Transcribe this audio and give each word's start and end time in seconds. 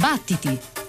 Battiti! 0.00 0.79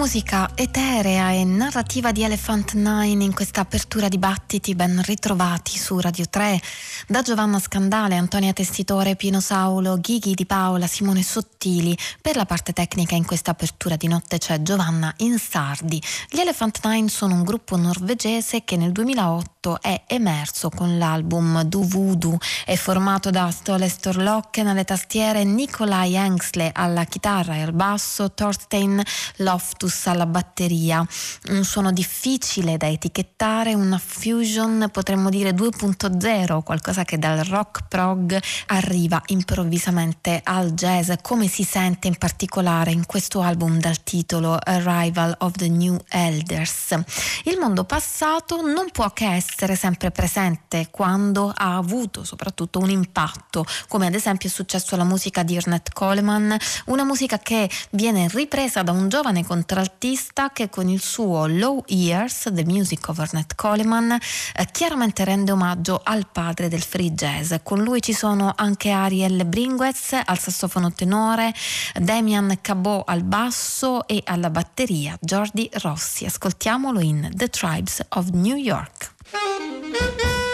Musica 0.00 0.48
eterea 0.54 1.30
e 1.32 1.44
narrativa 1.44 2.10
di 2.10 2.22
Elephant 2.22 2.72
Nine 2.72 3.22
in 3.22 3.34
questa 3.34 3.60
apertura 3.60 4.08
dibattiti 4.08 4.74
ben 4.74 5.02
ritrovati 5.04 5.76
su 5.76 6.00
Radio 6.00 6.24
3 6.24 6.58
da 7.06 7.20
Giovanna 7.20 7.58
Scandale, 7.58 8.16
Antonia 8.16 8.54
Testitore, 8.54 9.14
Pino 9.14 9.40
Saulo, 9.40 9.98
Ghighi 10.00 10.32
Di 10.32 10.46
Paola, 10.46 10.86
Simone 10.86 11.22
Sottili. 11.22 11.94
Per 12.22 12.34
la 12.34 12.46
parte 12.46 12.72
tecnica 12.72 13.14
in 13.14 13.26
questa 13.26 13.50
apertura 13.50 13.96
di 13.96 14.08
notte 14.08 14.38
c'è 14.38 14.62
Giovanna 14.62 15.12
Insardi. 15.18 16.02
Gli 16.30 16.40
Elephant 16.40 16.80
Nine 16.86 17.10
sono 17.10 17.34
un 17.34 17.42
gruppo 17.42 17.76
norvegese 17.76 18.64
che 18.64 18.76
nel 18.76 18.92
2008 18.92 19.59
è 19.80 20.02
emerso 20.06 20.70
con 20.70 20.98
l'album 20.98 21.62
Du 21.62 21.86
Voodoo. 21.86 22.38
È 22.64 22.76
formato 22.76 23.30
da 23.30 23.50
Stole 23.50 23.88
Storlocken 23.88 24.66
alle 24.66 24.84
tastiere, 24.84 25.44
Nikolai 25.44 26.14
Engsle 26.14 26.70
alla 26.72 27.04
chitarra 27.04 27.56
e 27.56 27.62
al 27.62 27.72
basso, 27.72 28.32
Thorstein 28.32 29.02
Loftus 29.36 30.06
alla 30.06 30.26
batteria. 30.26 31.06
Un 31.50 31.64
suono 31.64 31.92
difficile 31.92 32.76
da 32.76 32.88
etichettare, 32.88 33.74
una 33.74 33.98
fusion 33.98 34.88
potremmo 34.92 35.30
dire 35.30 35.50
2.0, 35.50 36.62
qualcosa 36.62 36.90
qualcosa 36.90 37.04
che 37.04 37.18
dal 37.18 37.38
rock 37.44 37.88
prog 37.88 38.38
arriva 38.68 39.22
improvvisamente 39.26 40.40
al 40.42 40.72
jazz, 40.72 41.12
come 41.20 41.46
si 41.46 41.62
sente 41.62 42.08
in 42.08 42.16
particolare 42.16 42.90
in 42.90 43.06
questo 43.06 43.40
album 43.40 43.78
dal 43.78 44.02
titolo 44.02 44.58
Arrival 44.58 45.34
of 45.40 45.52
the 45.52 45.68
New 45.68 45.98
Elders. 46.08 46.98
Il 47.44 47.58
mondo 47.58 47.84
passato 47.84 48.62
non 48.62 48.90
può 48.90 49.10
che 49.12 49.26
essere 49.26 49.49
sempre 49.74 50.10
presente 50.10 50.88
quando 50.90 51.52
ha 51.54 51.76
avuto 51.76 52.24
soprattutto 52.24 52.78
un 52.78 52.90
impatto, 52.90 53.64
come 53.88 54.06
ad 54.06 54.14
esempio 54.14 54.48
è 54.48 54.52
successo 54.52 54.94
alla 54.94 55.04
musica 55.04 55.42
di 55.42 55.56
Ernest 55.56 55.92
Coleman, 55.92 56.56
una 56.86 57.04
musica 57.04 57.38
che 57.38 57.68
viene 57.90 58.28
ripresa 58.28 58.82
da 58.82 58.92
un 58.92 59.08
giovane 59.08 59.44
contraltista 59.44 60.50
che 60.50 60.68
con 60.68 60.88
il 60.88 61.00
suo 61.00 61.46
Low 61.46 61.84
Years, 61.88 62.50
The 62.52 62.64
Music 62.64 63.08
of 63.08 63.18
Ernest 63.18 63.54
Coleman, 63.54 64.12
eh, 64.12 64.68
chiaramente 64.70 65.24
rende 65.24 65.52
omaggio 65.52 66.00
al 66.02 66.26
padre 66.30 66.68
del 66.68 66.82
free 66.82 67.12
jazz. 67.12 67.54
Con 67.62 67.82
lui 67.82 68.00
ci 68.00 68.12
sono 68.12 68.52
anche 68.56 68.90
Ariel 68.90 69.44
Bringuez 69.44 70.16
al 70.24 70.38
sassofono 70.38 70.92
tenore, 70.92 71.54
Damian 71.94 72.58
Cabot 72.60 73.02
al 73.06 73.22
basso 73.22 74.06
e 74.06 74.22
alla 74.24 74.50
batteria 74.50 75.16
Jordi 75.20 75.68
Rossi. 75.74 76.24
Ascoltiamolo 76.24 77.00
in 77.00 77.30
The 77.34 77.48
Tribes 77.48 78.00
of 78.10 78.28
New 78.30 78.56
York. 78.56 79.18
Thank 79.32 80.20
you. 80.20 80.49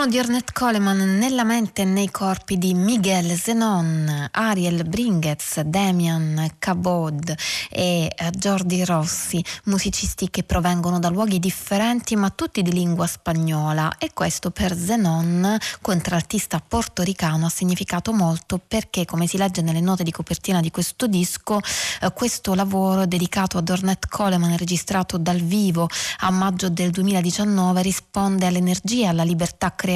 Suono 0.00 0.14
di 0.16 0.26
Ornette 0.26 0.52
Coleman 0.54 1.18
nella 1.18 1.44
mente 1.44 1.82
e 1.82 1.84
nei 1.84 2.10
corpi 2.10 2.56
di 2.56 2.72
Miguel 2.72 3.38
Zenon, 3.38 4.28
Ariel 4.30 4.88
Bringetz, 4.88 5.60
Damian 5.60 6.52
Cabod 6.58 7.34
e 7.68 8.10
eh, 8.16 8.30
Jordi 8.30 8.82
Rossi, 8.86 9.44
musicisti 9.64 10.30
che 10.30 10.42
provengono 10.42 10.98
da 10.98 11.10
luoghi 11.10 11.38
differenti 11.38 12.16
ma 12.16 12.30
tutti 12.30 12.62
di 12.62 12.72
lingua 12.72 13.06
spagnola. 13.06 13.98
E 13.98 14.12
questo 14.14 14.50
per 14.50 14.74
Zenon, 14.74 15.58
contraltista 15.82 16.62
portoricano, 16.66 17.44
ha 17.44 17.50
significato 17.50 18.14
molto 18.14 18.58
perché 18.66 19.04
come 19.04 19.26
si 19.26 19.36
legge 19.36 19.60
nelle 19.60 19.82
note 19.82 20.02
di 20.02 20.12
copertina 20.12 20.62
di 20.62 20.70
questo 20.70 21.08
disco, 21.08 21.60
eh, 22.00 22.10
questo 22.14 22.54
lavoro 22.54 23.04
dedicato 23.04 23.58
ad 23.58 23.68
Ornette 23.68 24.08
Coleman 24.08 24.56
registrato 24.56 25.18
dal 25.18 25.40
vivo 25.40 25.90
a 26.20 26.30
maggio 26.30 26.70
del 26.70 26.90
2019 26.90 27.82
risponde 27.82 28.46
all'energia 28.46 29.04
e 29.04 29.08
alla 29.08 29.24
libertà 29.24 29.74
creativa 29.74 29.88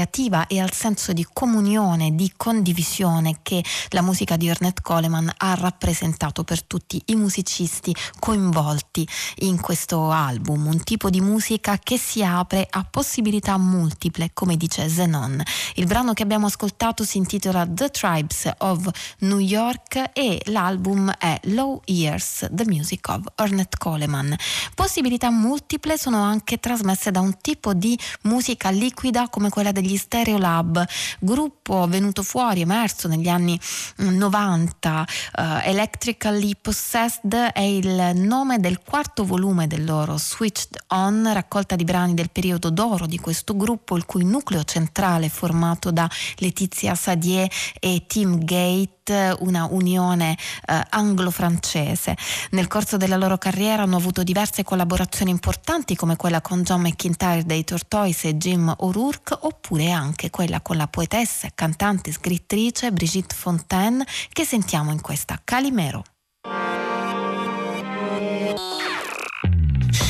e 0.48 0.60
al 0.60 0.72
senso 0.72 1.12
di 1.12 1.26
comunione, 1.32 2.14
di 2.14 2.32
condivisione 2.36 3.40
che 3.42 3.62
la 3.90 4.02
musica 4.02 4.36
di 4.36 4.50
Ornette 4.50 4.82
Coleman 4.82 5.32
ha 5.36 5.54
rappresentato 5.54 6.44
per 6.44 6.62
tutti 6.62 7.00
i 7.06 7.14
musicisti 7.14 7.94
coinvolti 8.18 9.06
in 9.38 9.60
questo 9.60 10.10
album, 10.10 10.66
un 10.66 10.82
tipo 10.82 11.10
di 11.10 11.20
musica 11.20 11.78
che 11.78 11.98
si 11.98 12.24
apre 12.24 12.66
a 12.68 12.84
possibilità 12.88 13.56
multiple, 13.58 14.30
come 14.32 14.56
dice 14.56 14.88
Zenon. 14.88 15.42
Il 15.74 15.86
brano 15.86 16.12
che 16.12 16.22
abbiamo 16.22 16.46
ascoltato 16.46 17.04
si 17.04 17.18
intitola 17.18 17.66
The 17.68 17.90
Tribes 17.90 18.50
of 18.58 18.88
New 19.18 19.38
York 19.38 20.10
e 20.12 20.40
l'album 20.46 21.12
è 21.18 21.38
Low 21.44 21.82
Years, 21.84 22.48
The 22.50 22.64
Music 22.66 23.08
of 23.08 23.22
Ornette 23.36 23.76
Coleman. 23.78 24.34
Possibilità 24.74 25.30
multiple 25.30 25.98
sono 25.98 26.22
anche 26.22 26.58
trasmesse 26.58 27.10
da 27.10 27.20
un 27.20 27.36
tipo 27.40 27.74
di 27.74 27.98
musica 28.22 28.70
liquida 28.70 29.28
come 29.28 29.50
quella 29.50 29.72
degli 29.72 29.83
Stereolab, 29.96 30.84
gruppo 31.20 31.86
venuto 31.86 32.22
fuori, 32.22 32.62
emerso 32.62 33.08
negli 33.08 33.28
anni 33.28 33.58
90. 33.96 35.06
Uh, 35.36 35.40
eh, 35.40 35.70
Electrically 35.70 36.52
Possessed 36.60 37.34
è 37.34 37.60
il 37.60 38.12
nome 38.14 38.58
del 38.58 38.80
quarto 38.80 39.24
volume 39.24 39.66
del 39.66 39.84
loro 39.84 40.16
Switched 40.16 40.76
On, 40.88 41.30
raccolta 41.32 41.76
di 41.76 41.84
brani 41.84 42.14
del 42.14 42.30
periodo 42.30 42.70
d'oro 42.70 43.06
di 43.06 43.18
questo 43.18 43.56
gruppo, 43.56 43.96
il 43.96 44.06
cui 44.06 44.24
nucleo 44.24 44.64
centrale 44.64 45.26
è 45.26 45.30
formato 45.30 45.90
da 45.90 46.08
Letizia 46.36 46.94
Sadier 46.94 47.50
e 47.78 48.04
Tim 48.06 48.38
Gate 48.38 49.03
una 49.12 49.66
unione 49.70 50.36
eh, 50.66 50.82
anglo-francese. 50.88 52.16
Nel 52.50 52.68
corso 52.68 52.96
della 52.96 53.16
loro 53.16 53.36
carriera 53.36 53.82
hanno 53.82 53.96
avuto 53.96 54.22
diverse 54.22 54.62
collaborazioni 54.62 55.30
importanti 55.30 55.94
come 55.94 56.16
quella 56.16 56.40
con 56.40 56.62
John 56.62 56.80
McIntyre 56.80 57.44
dei 57.44 57.64
Tortoise 57.64 58.28
e 58.28 58.36
Jim 58.36 58.72
O'Rourke 58.78 59.36
oppure 59.40 59.90
anche 59.90 60.30
quella 60.30 60.60
con 60.60 60.76
la 60.76 60.86
poetessa, 60.86 61.48
cantante 61.54 62.10
e 62.10 62.12
scrittrice 62.14 62.92
Brigitte 62.92 63.34
Fontaine 63.34 64.06
che 64.32 64.44
sentiamo 64.44 64.90
in 64.90 65.00
questa 65.00 65.40
Calimero. 65.42 66.04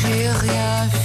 J'ai 0.05 0.29
rien 0.29 1.04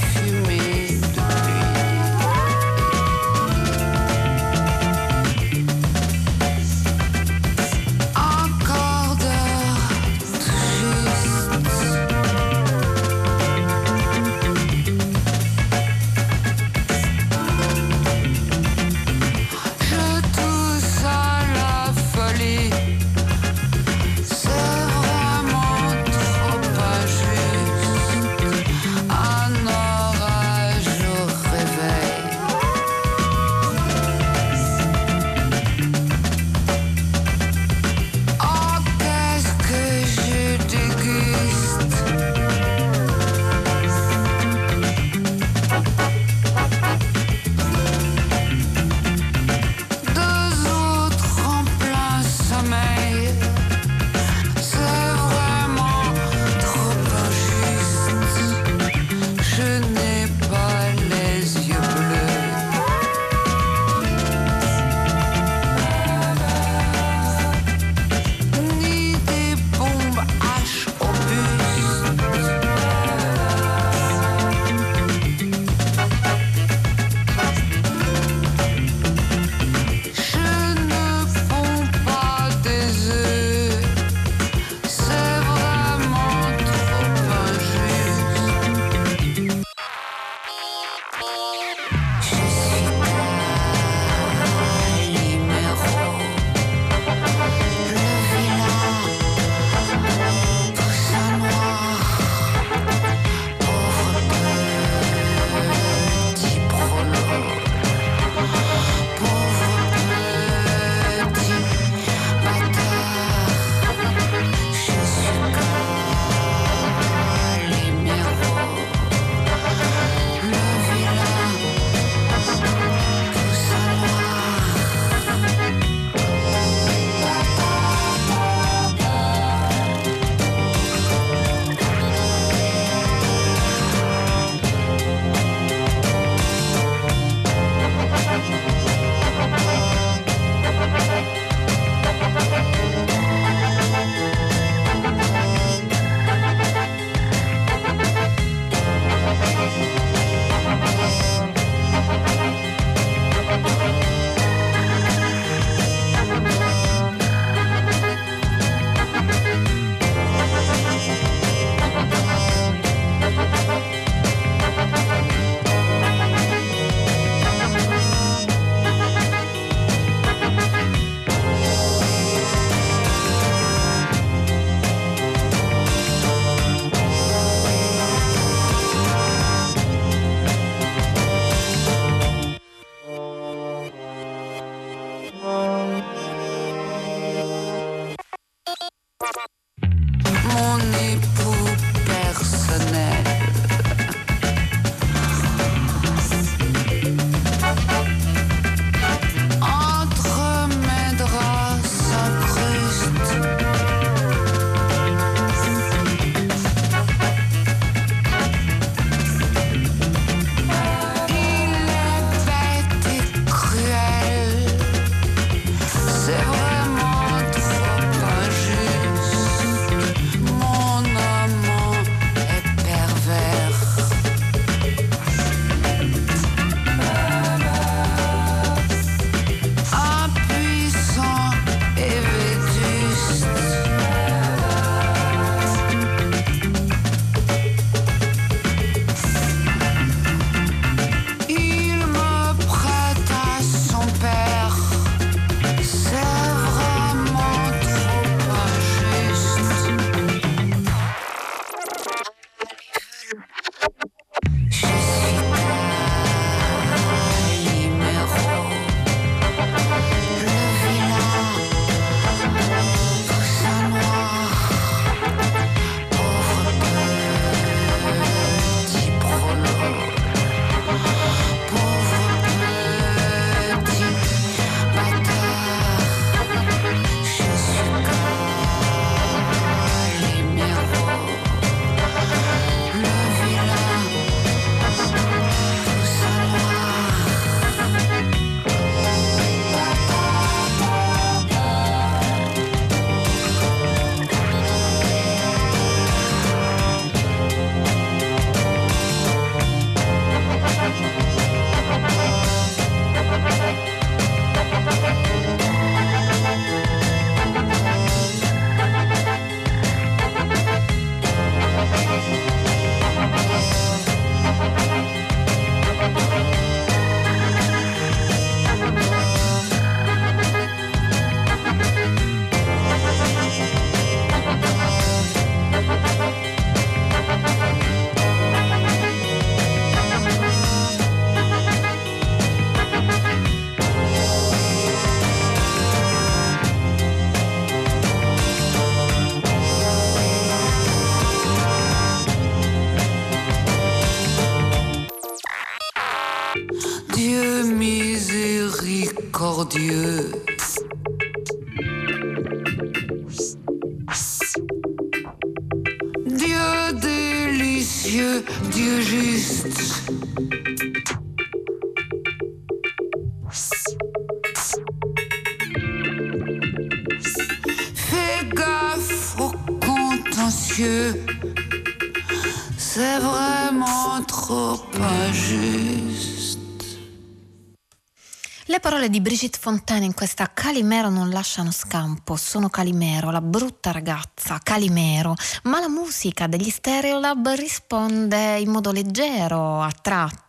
parole 378.99 379.09
di 379.09 379.21
Brigitte 379.21 379.57
Fontaine 379.57 380.03
in 380.03 380.13
questa 380.13 380.51
Calimero 380.53 381.07
non 381.07 381.29
lasciano 381.29 381.71
scampo. 381.71 382.35
Sono 382.35 382.67
Calimero, 382.67 383.31
la 383.31 383.39
brutta 383.39 383.91
ragazza, 383.91 384.59
Calimero. 384.61 385.35
Ma 385.63 385.79
la 385.79 385.87
musica 385.87 386.47
degli 386.47 386.69
Stereolab 386.69 387.47
risponde 387.55 388.59
in 388.59 388.69
modo 388.69 388.91
leggero, 388.91 389.81
a 389.81 389.91
tratti 390.01 390.48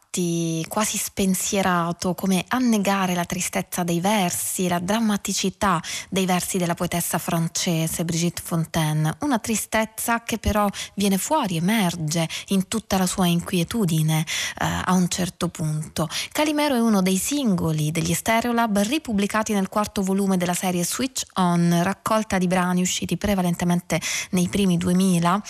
quasi 0.67 0.99
spensierato, 0.99 2.15
come 2.15 2.45
annegare 2.49 3.15
la 3.15 3.25
tristezza 3.25 3.85
dei 3.85 4.01
versi, 4.01 4.67
la 4.67 4.81
drammaticità 4.81 5.81
dei 6.09 6.27
versi 6.27 6.59
della 6.59 6.75
poetessa 6.75 7.19
francese 7.19 8.05
Brigitte 8.05 8.43
Fontaine. 8.45 9.17
Una 9.21 9.39
tristezza 9.39 10.25
che 10.25 10.39
però 10.39 10.69
viene 10.95 11.17
fuori, 11.17 11.57
emerge 11.57 12.29
in 12.49 12.67
tutta 12.67 12.99
la 12.99 13.07
sua 13.07 13.27
inquietudine 13.27 14.21
eh, 14.21 14.65
a 14.85 14.93
un 14.95 15.09
certo 15.09 15.49
punto. 15.49 16.09
Calimero 16.33 16.75
è 16.75 16.81
uno 16.81 17.03
dei 17.03 17.17
singoli 17.17 17.93
degli 17.93 18.13
Stereolab 18.13 18.79
ripubblicati 18.79 19.53
nel 19.53 19.69
quarto 19.69 20.03
volume 20.03 20.37
della 20.37 20.55
serie 20.55 20.85
Switch 20.85 21.23
On, 21.35 21.83
raccolta 21.85 22.37
di 22.37 22.49
brani 22.49 22.81
usciti 22.81 23.17
prevalentemente 23.17 24.01
nei 24.31 24.49
primi 24.49 24.77
2000 24.77 25.41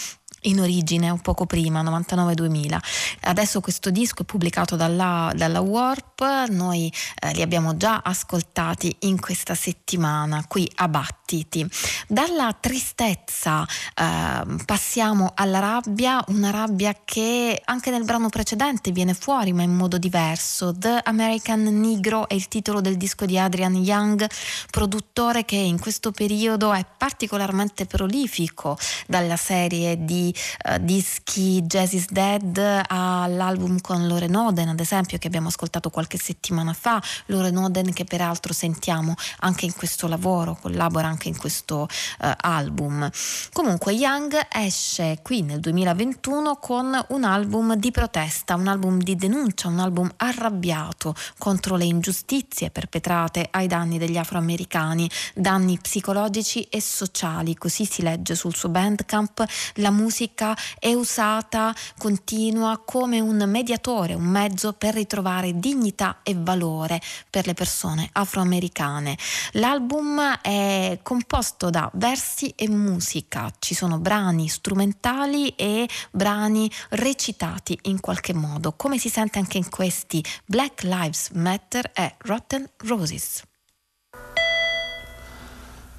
in 0.42 0.60
origine 0.60 1.10
un 1.10 1.20
poco 1.20 1.46
prima, 1.46 1.82
99-2000. 1.82 2.78
Adesso 3.22 3.60
questo 3.60 3.90
disco 3.90 4.22
è 4.22 4.24
pubblicato 4.24 4.76
dalla, 4.76 5.32
dalla 5.34 5.60
Warp, 5.60 6.48
noi 6.48 6.92
eh, 7.20 7.32
li 7.32 7.42
abbiamo 7.42 7.76
già 7.76 8.00
ascoltati 8.02 8.94
in 9.00 9.20
questa 9.20 9.54
settimana 9.54 10.44
qui 10.46 10.70
a 10.76 10.88
Battiti. 10.88 11.66
Dalla 12.06 12.56
tristezza 12.58 13.66
eh, 13.94 14.44
passiamo 14.64 15.32
alla 15.34 15.58
rabbia, 15.58 16.24
una 16.28 16.50
rabbia 16.50 16.94
che 17.04 17.60
anche 17.64 17.90
nel 17.90 18.04
brano 18.04 18.28
precedente 18.28 18.90
viene 18.90 19.14
fuori 19.14 19.52
ma 19.52 19.62
in 19.62 19.74
modo 19.74 19.98
diverso. 19.98 20.74
The 20.76 21.00
American 21.04 21.62
Negro 21.62 22.28
è 22.28 22.34
il 22.34 22.48
titolo 22.48 22.80
del 22.80 22.96
disco 22.96 23.26
di 23.26 23.38
Adrian 23.38 23.74
Young, 23.76 24.26
produttore 24.70 25.44
che 25.44 25.56
in 25.56 25.78
questo 25.78 26.10
periodo 26.10 26.72
è 26.72 26.84
particolarmente 26.96 27.86
prolifico 27.86 28.78
dalla 29.06 29.36
serie 29.36 30.04
di 30.04 30.29
uh, 30.68 30.78
dischi 30.80 31.62
Jazz 31.62 31.92
is 31.92 32.06
Dead 32.08 32.84
all'album 32.86 33.80
con 33.80 34.06
Loren 34.06 34.34
Oden 34.34 34.68
ad 34.68 34.80
esempio 34.80 35.18
che 35.18 35.26
abbiamo 35.26 35.48
ascoltato 35.48 35.90
qualche 35.90 36.18
settimana 36.18 36.72
fa. 36.72 37.02
Loren 37.26 37.56
Oden 37.56 37.92
che 37.92 38.04
peraltro 38.04 38.52
sentiamo 38.52 39.14
anche 39.40 39.64
in 39.64 39.74
questo 39.74 40.06
lavoro 40.06 40.58
collabora 40.60 41.08
anche 41.08 41.28
in 41.28 41.36
questo 41.36 41.88
uh, 42.20 42.28
album. 42.36 43.08
Comunque 43.52 43.92
Young 43.92 44.46
esce 44.50 45.18
qui 45.22 45.42
nel 45.42 45.60
2021 45.60 46.56
con 46.56 47.04
un 47.08 47.24
album 47.24 47.74
di 47.76 47.90
protesta 47.90 48.54
un 48.54 48.68
album 48.68 49.00
di 49.00 49.16
denuncia 49.16 49.68
un 49.68 49.78
album 49.78 50.10
arrabbiato 50.16 51.14
contro 51.38 51.76
le 51.76 51.84
ingiustizie 51.84 52.70
perpetrate 52.70 53.48
ai 53.50 53.66
danni 53.66 53.98
degli 53.98 54.16
afroamericani. 54.16 55.08
Danni 55.34 55.78
psicologici 55.78 56.62
e 56.64 56.80
sociali 56.80 57.54
così 57.54 57.84
si 57.84 58.02
legge 58.02 58.34
sul 58.34 58.54
suo 58.54 58.68
bandcamp. 58.68 59.44
La 59.74 59.90
musica 59.90 60.19
musica 60.20 60.54
è 60.78 60.92
usata, 60.92 61.74
continua, 61.96 62.82
come 62.84 63.20
un 63.20 63.42
mediatore, 63.46 64.12
un 64.12 64.24
mezzo 64.24 64.74
per 64.74 64.92
ritrovare 64.94 65.58
dignità 65.58 66.18
e 66.22 66.34
valore 66.36 67.00
per 67.30 67.46
le 67.46 67.54
persone 67.54 68.08
afroamericane. 68.12 69.16
L'album 69.52 70.20
è 70.42 70.98
composto 71.02 71.70
da 71.70 71.90
versi 71.94 72.52
e 72.54 72.68
musica, 72.68 73.50
ci 73.58 73.74
sono 73.74 73.98
brani 73.98 74.48
strumentali 74.48 75.48
e 75.56 75.88
brani 76.10 76.70
recitati 76.90 77.78
in 77.84 78.00
qualche 78.00 78.34
modo, 78.34 78.72
come 78.72 78.98
si 78.98 79.08
sente 79.08 79.38
anche 79.38 79.56
in 79.56 79.70
questi 79.70 80.22
Black 80.44 80.82
Lives 80.82 81.30
Matter 81.30 81.90
e 81.94 82.16
Rotten 82.18 82.68
Roses. 82.84 83.42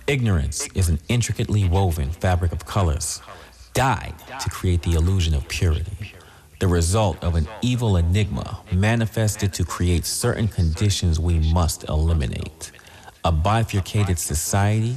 Ignorance 0.07 0.67
is 0.73 0.89
an 0.89 0.99
intricately 1.07 1.63
woven 1.69 2.11
fabric 2.11 2.51
of 2.51 2.65
colors. 2.65 3.21
Died 3.73 4.13
to 4.39 4.49
create 4.49 4.81
the 4.83 4.93
illusion 4.93 5.33
of 5.33 5.47
purity, 5.47 6.13
the 6.59 6.67
result 6.67 7.23
of 7.23 7.35
an 7.35 7.47
evil 7.61 7.97
enigma 7.97 8.59
manifested 8.71 9.53
to 9.53 9.63
create 9.63 10.05
certain 10.05 10.47
conditions 10.47 11.19
we 11.19 11.39
must 11.51 11.87
eliminate. 11.89 12.71
A 13.23 13.31
bifurcated 13.31 14.19
society, 14.19 14.95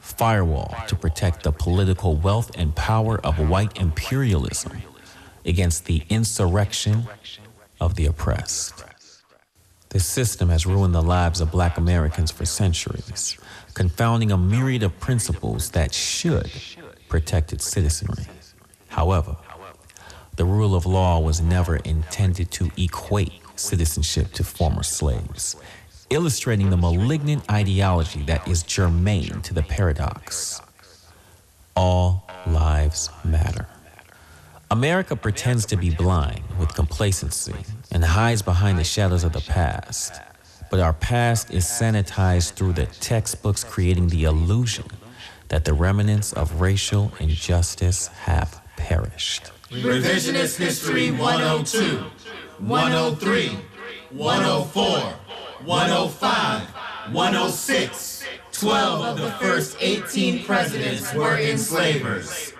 firewall 0.00 0.74
to 0.88 0.96
protect 0.96 1.42
the 1.42 1.52
political 1.52 2.16
wealth 2.16 2.50
and 2.56 2.74
power 2.74 3.18
of 3.24 3.48
white 3.48 3.78
imperialism 3.78 4.80
against 5.44 5.84
the 5.84 6.02
insurrection 6.08 7.04
of 7.80 7.94
the 7.94 8.06
oppressed. 8.06 8.84
This 9.90 10.06
system 10.06 10.48
has 10.48 10.66
ruined 10.66 10.94
the 10.94 11.02
lives 11.02 11.40
of 11.40 11.50
black 11.50 11.78
Americans 11.78 12.30
for 12.30 12.44
centuries, 12.44 13.38
confounding 13.74 14.32
a 14.32 14.36
myriad 14.36 14.82
of 14.82 14.98
principles 15.00 15.70
that 15.70 15.94
should 15.94 16.50
protected 17.08 17.60
citizenry. 17.60 18.26
However, 18.88 19.36
the 20.36 20.44
rule 20.44 20.74
of 20.74 20.86
law 20.86 21.18
was 21.18 21.40
never 21.40 21.76
intended 21.76 22.50
to 22.52 22.70
equate 22.76 23.32
citizenship 23.56 24.32
to 24.32 24.44
former 24.44 24.82
slaves, 24.82 25.56
illustrating 26.10 26.70
the 26.70 26.76
malignant 26.76 27.50
ideology 27.50 28.22
that 28.24 28.46
is 28.46 28.62
germane 28.62 29.40
to 29.42 29.54
the 29.54 29.62
paradox. 29.62 30.60
All 31.74 32.28
lives 32.46 33.10
matter. 33.24 33.66
America 34.70 35.14
pretends 35.14 35.64
to 35.66 35.76
be 35.76 35.90
blind 35.90 36.42
with 36.58 36.74
complacency 36.74 37.54
and 37.92 38.04
hides 38.04 38.42
behind 38.42 38.78
the 38.78 38.84
shadows 38.84 39.24
of 39.24 39.32
the 39.32 39.40
past. 39.40 40.20
But 40.70 40.80
our 40.80 40.92
past 40.92 41.50
is 41.50 41.64
sanitized 41.64 42.52
through 42.52 42.72
the 42.72 42.86
textbooks, 42.86 43.62
creating 43.62 44.08
the 44.08 44.24
illusion 44.24 44.86
that 45.48 45.64
the 45.64 45.72
remnants 45.72 46.32
of 46.32 46.60
racial 46.60 47.12
injustice 47.20 48.08
have 48.08 48.60
perished. 48.76 49.50
Revisionist 49.70 50.58
History 50.58 51.10
102, 51.10 51.98
103, 52.58 53.48
104, 54.10 54.84
105, 55.64 56.62
106. 57.12 58.16
12 58.52 59.04
of 59.04 59.18
the 59.18 59.30
first 59.32 59.76
18 59.80 60.44
presidents 60.44 61.12
were 61.12 61.36
enslavers. 61.36 62.54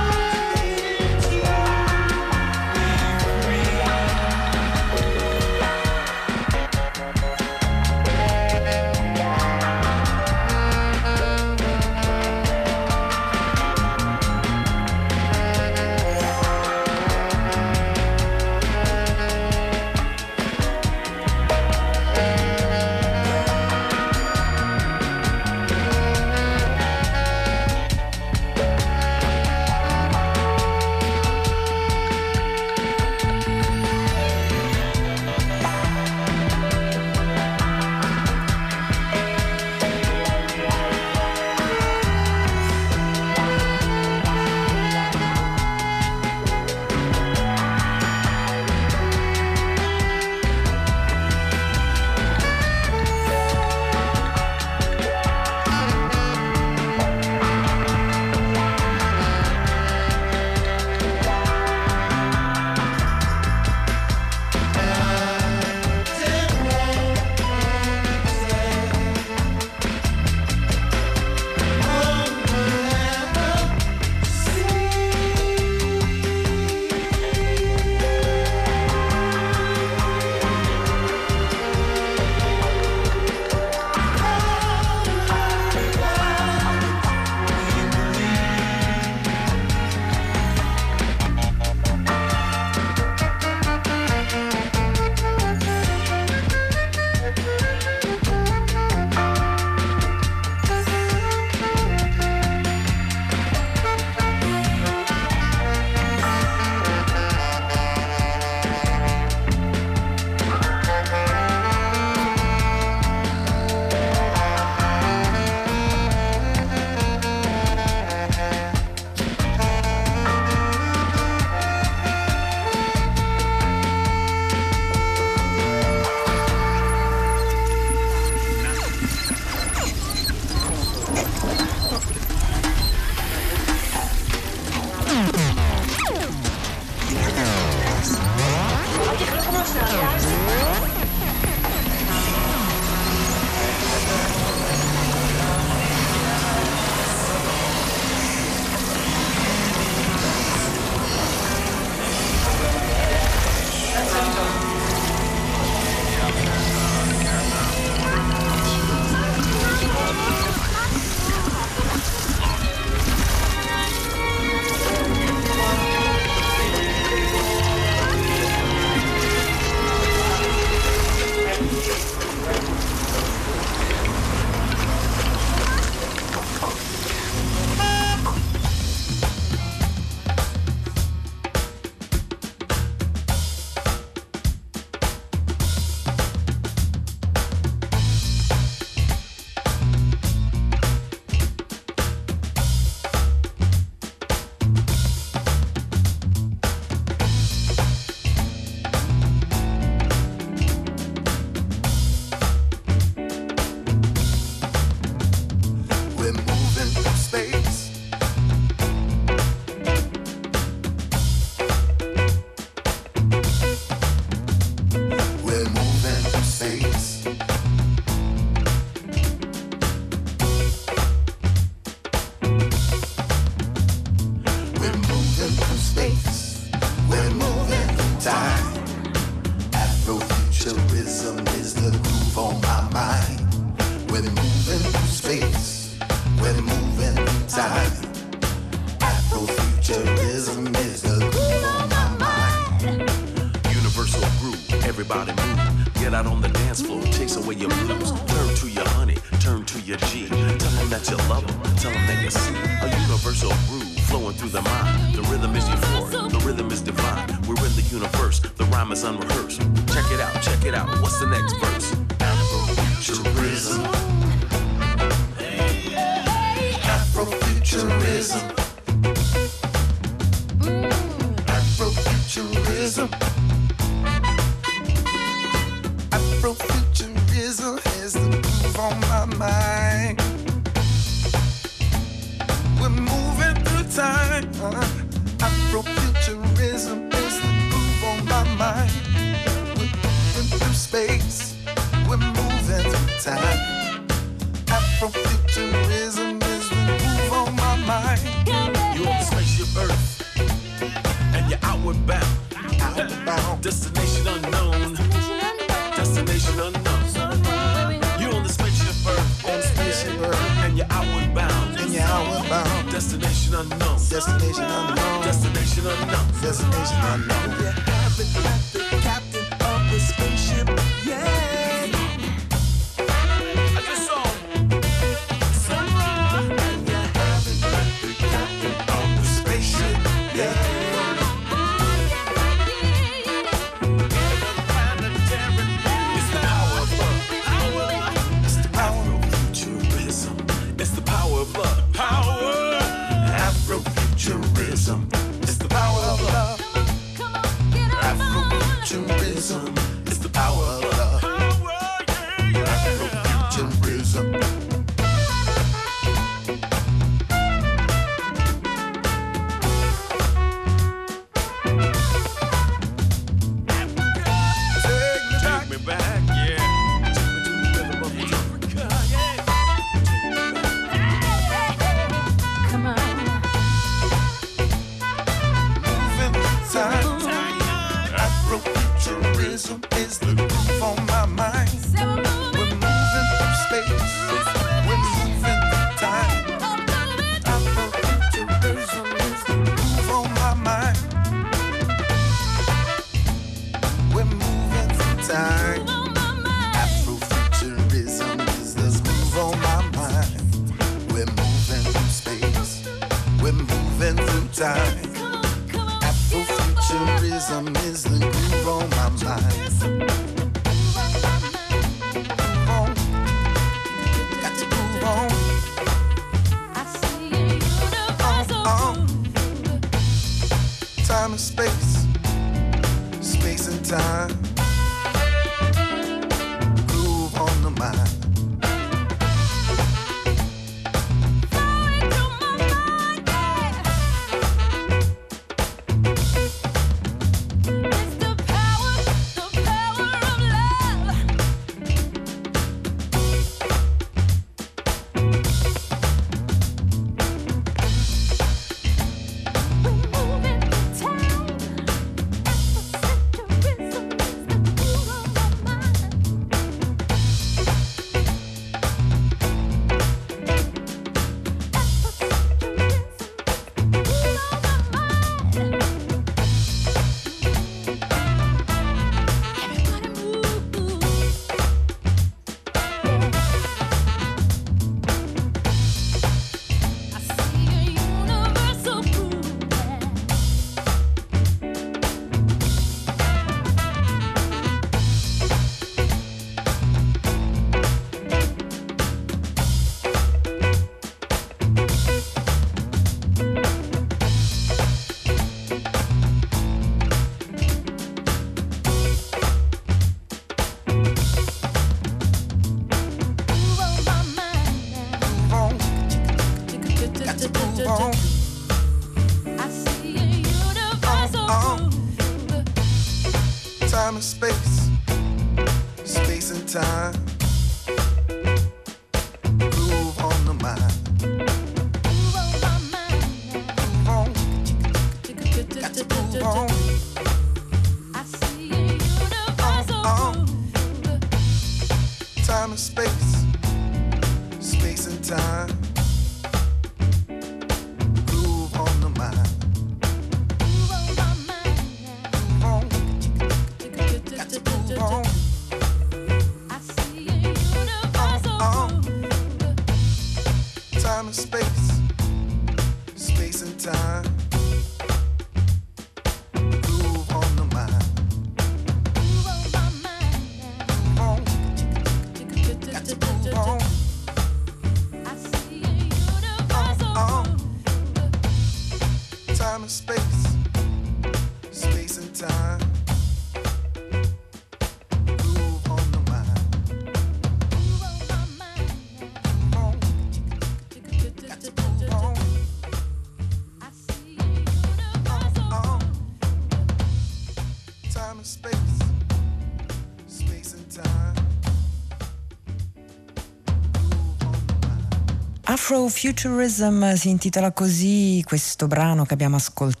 Afrofuturism 595.91 597.15
si 597.15 597.27
intitola 597.27 597.73
così 597.73 598.41
questo 598.45 598.87
brano 598.87 599.25
che 599.25 599.33
abbiamo 599.33 599.57
ascoltato, 599.57 600.00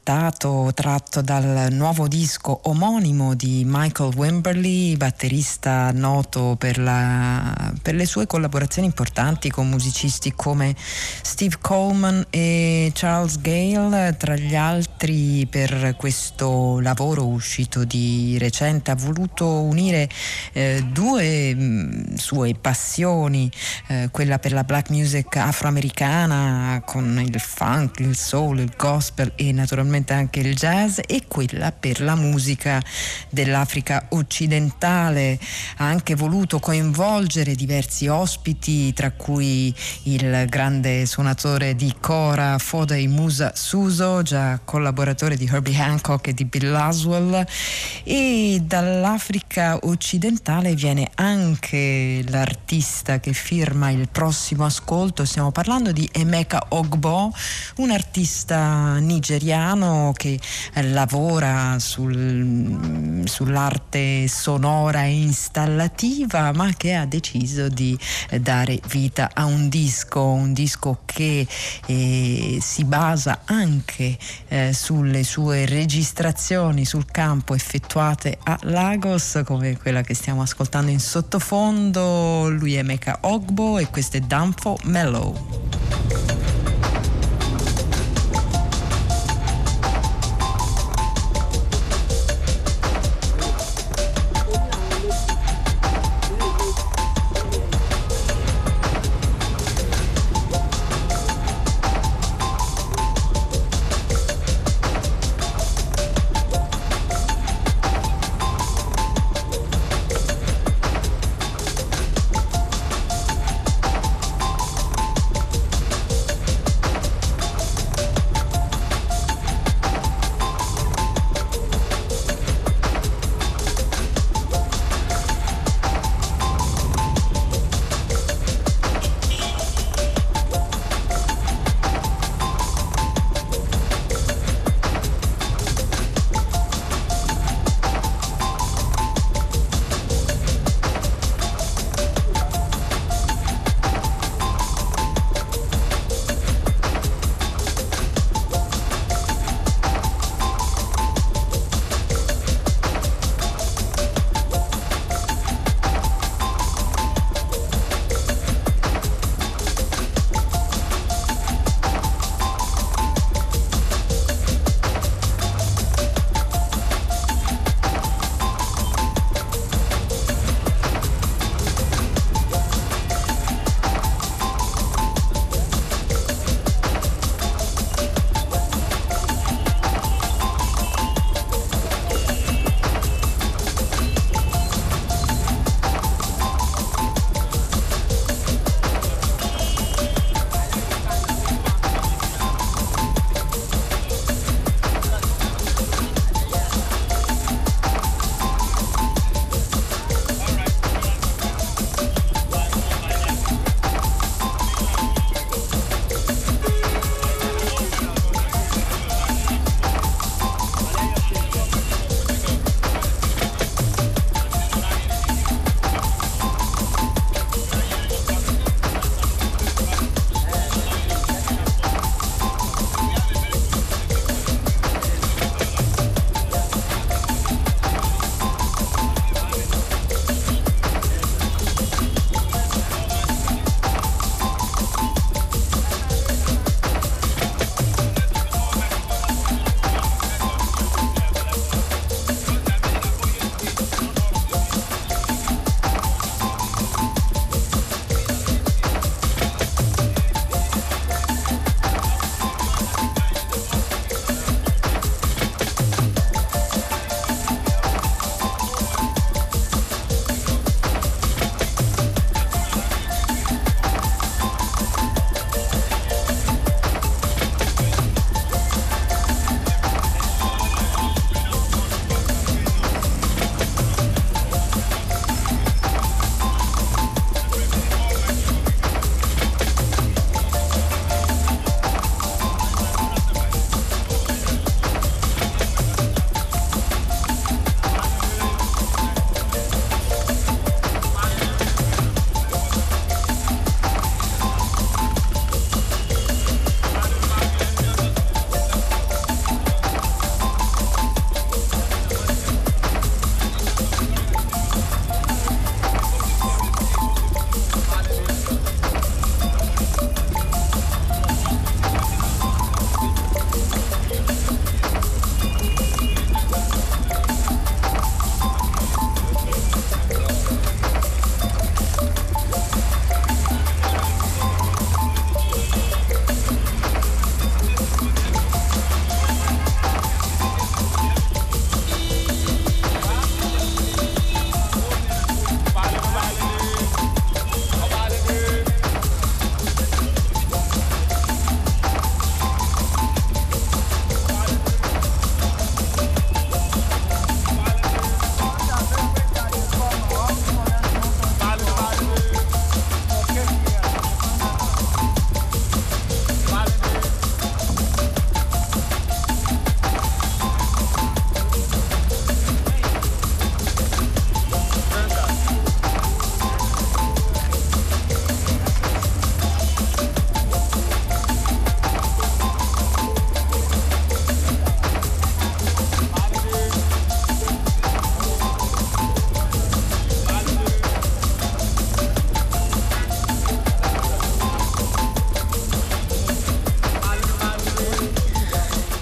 tratto 0.73 1.21
dal 1.21 1.69
nuovo 1.71 2.07
disco 2.07 2.59
omonimo 2.63 3.33
di 3.33 3.63
Michael 3.65 4.13
Wimberly, 4.13 4.97
batterista 4.97 5.91
noto 5.93 6.55
per, 6.59 6.77
la, 6.77 7.73
per 7.81 7.95
le 7.95 8.05
sue 8.05 8.27
collaborazioni 8.27 8.87
importanti 8.87 9.49
con 9.49 9.69
musicisti 9.69 10.33
come 10.35 10.75
Steve 10.75 11.55
Coleman 11.61 12.25
e 12.29 12.91
Charles 12.93 13.39
Gale, 13.39 14.17
tra 14.17 14.35
gli 14.35 14.55
altri 14.55 15.47
per 15.49 15.95
questo 15.97 16.79
lavoro 16.81 17.25
uscito 17.25 17.85
di 17.85 18.37
recente 18.37 18.91
ha 18.91 18.95
voluto 18.95 19.61
unire 19.61 20.09
eh, 20.51 20.83
due 20.91 21.55
mh, 21.55 21.61
mm, 21.61 22.13
sue 22.15 22.53
passioni, 22.59 23.49
eh, 23.87 24.09
quella 24.11 24.37
per 24.39 24.51
la 24.51 24.63
black 24.63 24.89
music 24.89 25.37
afro 25.37 25.69
afroamericana 25.71 26.81
con 26.85 27.23
il 27.25 27.39
funk, 27.39 27.99
il 27.99 28.15
soul, 28.15 28.59
il 28.59 28.73
gospel 28.75 29.31
e 29.35 29.51
naturalmente 29.51 30.00
anche 30.09 30.39
il 30.39 30.55
jazz 30.55 30.99
e 31.05 31.23
quella 31.27 31.71
per 31.71 32.01
la 32.01 32.15
musica 32.15 32.81
dell'Africa 33.29 34.07
occidentale. 34.09 35.39
Ha 35.77 35.85
anche 35.85 36.15
voluto 36.15 36.59
coinvolgere 36.59 37.55
diversi 37.55 38.07
ospiti 38.07 38.93
tra 38.93 39.11
cui 39.11 39.73
il 40.03 40.45
grande 40.49 41.05
suonatore 41.05 41.75
di 41.75 41.93
Cora 41.99 42.57
Fodei 42.57 43.07
Musa 43.07 43.51
Suso, 43.55 44.21
già 44.23 44.59
collaboratore 44.63 45.35
di 45.35 45.49
Herbie 45.51 45.79
Hancock 45.79 46.27
e 46.27 46.33
di 46.33 46.45
Bill 46.45 46.71
Laswell 46.71 47.45
e 48.03 48.61
dall'Africa 48.63 49.79
occidentale 49.83 50.73
viene 50.75 51.09
anche 51.15 52.23
l'artista 52.27 53.19
che 53.19 53.33
firma 53.33 53.89
il 53.89 54.07
prossimo 54.09 54.65
ascolto, 54.65 55.25
stiamo 55.25 55.51
parlando 55.51 55.91
di 55.91 56.07
Emeka 56.11 56.65
Ogbo, 56.69 57.33
un 57.77 57.91
artista 57.91 58.97
nigeriano 58.97 59.80
che 60.15 60.39
lavora 60.91 61.77
sul, 61.79 63.23
sull'arte 63.25 64.27
sonora 64.27 65.03
e 65.03 65.21
installativa, 65.21 66.51
ma 66.53 66.71
che 66.75 66.93
ha 66.93 67.05
deciso 67.05 67.69
di 67.69 67.97
dare 68.39 68.79
vita 68.87 69.31
a 69.33 69.45
un 69.45 69.69
disco, 69.69 70.23
un 70.23 70.53
disco 70.53 71.01
che 71.05 71.47
eh, 71.85 72.57
si 72.61 72.83
basa 72.83 73.41
anche 73.45 74.17
eh, 74.47 74.73
sulle 74.73 75.23
sue 75.23 75.65
registrazioni 75.65 76.85
sul 76.85 77.05
campo 77.05 77.55
effettuate 77.55 78.37
a 78.43 78.57
Lagos, 78.63 79.41
come 79.45 79.77
quella 79.77 80.01
che 80.01 80.13
stiamo 80.13 80.41
ascoltando 80.41 80.91
in 80.91 80.99
sottofondo. 80.99 82.49
Lui 82.49 82.75
è 82.75 82.79
Emeka 82.79 83.19
Ogbo 83.21 83.77
e 83.77 83.87
questo 83.87 84.17
è 84.17 84.19
Danfo 84.19 84.77
Mellow. 84.83 86.60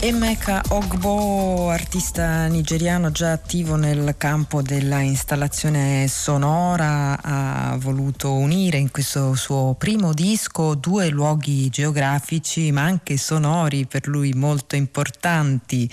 Emeka 0.10 0.64
Ogbo, 0.70 1.70
artista 1.70 2.48
nigeriano 2.48 3.12
già 3.12 3.32
attivo 3.32 3.76
nel 3.76 4.16
campo 4.18 4.64
della 4.64 5.02
installazione 5.02 6.08
sonora, 6.08 7.16
ha 7.22 7.78
voluto 7.78 8.34
unire 8.34 8.80
in 8.80 8.90
questo 8.90 9.36
suo 9.36 9.76
primo 9.78 10.12
disco 10.14 10.74
due 10.74 11.10
luoghi 11.10 11.70
geografici 11.70 12.72
ma 12.72 12.82
anche 12.82 13.18
sonori 13.18 13.86
per 13.86 14.08
lui 14.08 14.34
molto 14.34 14.76
importanti. 14.76 15.88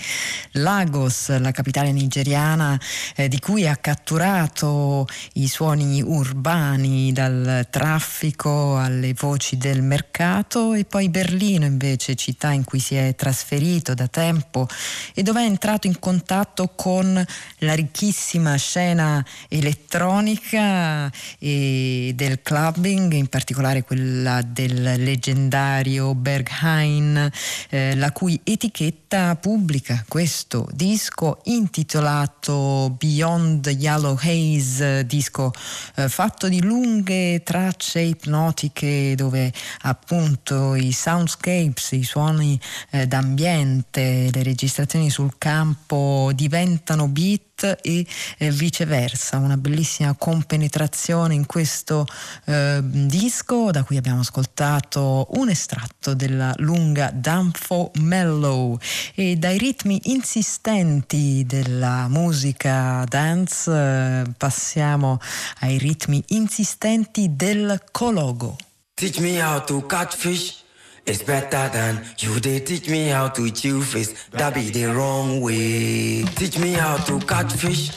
Lagos, 0.57 1.37
la 1.39 1.51
capitale 1.51 1.91
nigeriana 1.91 2.79
eh, 3.15 3.27
di 3.27 3.39
cui 3.39 3.67
ha 3.67 3.75
catturato 3.75 5.07
i 5.33 5.47
suoni 5.47 6.01
urbani 6.01 7.11
dal 7.13 7.67
traffico 7.69 8.77
alle 8.77 9.13
voci 9.13 9.57
del 9.57 9.81
mercato 9.81 10.73
e 10.73 10.85
poi 10.85 11.09
Berlino 11.09 11.65
invece, 11.65 12.15
città 12.15 12.51
in 12.51 12.63
cui 12.63 12.79
si 12.79 12.95
è 12.95 13.15
trasferito 13.15 13.93
da 13.93 14.07
tempo 14.07 14.67
e 15.13 15.23
dove 15.23 15.41
è 15.41 15.45
entrato 15.45 15.87
in 15.87 15.99
contatto 15.99 16.73
con 16.75 17.23
la 17.59 17.73
ricchissima 17.73 18.55
scena 18.55 19.23
elettronica 19.47 21.11
e 21.39 22.11
del 22.15 22.41
clubbing, 22.41 23.13
in 23.13 23.27
particolare 23.27 23.83
quella 23.83 24.41
del 24.41 24.81
leggendario 24.97 26.15
Berghain, 26.15 27.31
eh, 27.69 27.95
la 27.95 28.11
cui 28.11 28.39
etichetta 28.43 29.35
pubblica 29.35 30.03
questo 30.07 30.46
disco 30.71 31.39
intitolato 31.43 32.95
Beyond 32.97 33.65
Yellow 33.67 34.17
Haze, 34.17 35.05
disco 35.05 35.51
eh, 35.95 36.07
fatto 36.07 36.47
di 36.47 36.61
lunghe 36.61 37.41
tracce 37.43 37.99
ipnotiche 37.99 39.13
dove 39.15 39.51
appunto 39.81 40.75
i 40.75 40.91
soundscapes, 40.93 41.91
i 41.91 42.03
suoni 42.03 42.59
eh, 42.91 43.07
d'ambiente, 43.07 44.29
le 44.31 44.43
registrazioni 44.43 45.09
sul 45.09 45.33
campo 45.37 46.31
diventano 46.33 47.07
beat 47.09 47.46
e 47.63 48.05
eh, 48.37 48.51
viceversa, 48.51 49.37
una 49.37 49.57
bellissima 49.57 50.13
compenetrazione 50.15 51.33
in 51.33 51.45
questo 51.45 52.05
eh, 52.45 52.79
disco 52.83 53.71
da 53.71 53.83
cui 53.83 53.97
abbiamo 53.97 54.19
ascoltato 54.19 55.27
un 55.31 55.49
estratto 55.49 56.13
della 56.13 56.53
lunga 56.57 57.11
Danfo 57.13 57.91
Mellow. 57.95 58.77
E 59.15 59.35
dai 59.35 59.57
ritmi 59.57 59.99
insistenti 60.05 61.43
della 61.45 62.07
musica 62.09 63.03
dance 63.07 63.71
eh, 63.71 64.23
passiamo 64.37 65.19
ai 65.59 65.77
ritmi 65.77 66.23
insistenti 66.27 67.35
del 67.35 67.81
cologo. 67.91 68.55
Teach 68.93 69.19
me 69.19 69.41
how 69.41 69.63
to 69.63 69.85
catch 69.85 70.15
fish 70.15 70.65
It's 71.07 71.23
better 71.23 71.69
than 71.71 72.03
you 72.19 72.37
they 72.41 72.59
teach 72.59 72.89
me 72.89 73.07
how 73.07 73.29
to 73.29 73.49
chew 73.49 73.81
fish. 73.81 74.09
That 74.31 74.53
be 74.53 74.69
the 74.69 74.87
wrong 74.87 75.39
way. 75.39 76.23
Teach 76.35 76.59
me 76.59 76.73
how 76.73 76.97
to 77.05 77.17
catch 77.21 77.53
fish. 77.53 77.91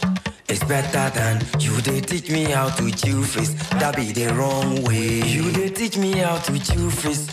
It's 0.49 0.63
better 0.63 1.11
than 1.19 1.43
you 1.59 1.73
they 1.81 2.01
teach 2.01 2.31
me 2.31 2.45
how 2.45 2.69
to 2.71 2.89
chew 2.93 3.25
fish. 3.25 3.49
That 3.81 3.97
be 3.97 4.13
the 4.13 4.33
wrong 4.35 4.85
way. 4.85 5.23
You 5.27 5.51
they 5.51 5.71
teach 5.71 5.99
me 5.99 6.19
how 6.19 6.39
to 6.39 6.53
chew 6.61 6.89
fish 6.89 7.27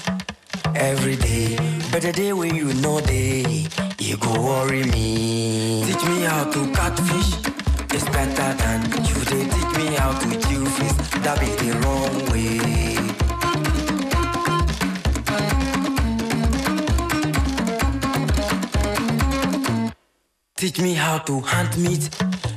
every 0.74 1.16
day. 1.16 1.56
But 1.92 2.02
Better 2.02 2.12
day 2.12 2.34
when 2.34 2.56
you 2.56 2.74
know 2.82 3.00
day. 3.00 3.68
You 4.00 4.18
go 4.18 4.34
worry 4.34 4.84
me. 4.84 5.84
Teach 5.86 6.04
me 6.06 6.24
how 6.24 6.46
to 6.46 6.72
catch 6.74 7.00
fish. 7.02 7.32
It's 7.94 8.06
better 8.10 8.50
than 8.58 8.82
you 9.06 9.18
they 9.30 9.44
teach 9.46 9.78
me 9.78 9.96
how 9.96 10.18
to 10.18 10.30
chew 10.48 10.66
fish. 10.66 10.98
That 11.22 11.40
be 11.40 11.50
the 11.62 11.78
wrong 11.82 12.32
way. 12.32 12.97
Teach 20.58 20.80
me 20.82 20.96
how 20.96 21.20
to 21.20 21.40
hunt 21.40 21.78
meat. 21.78 22.10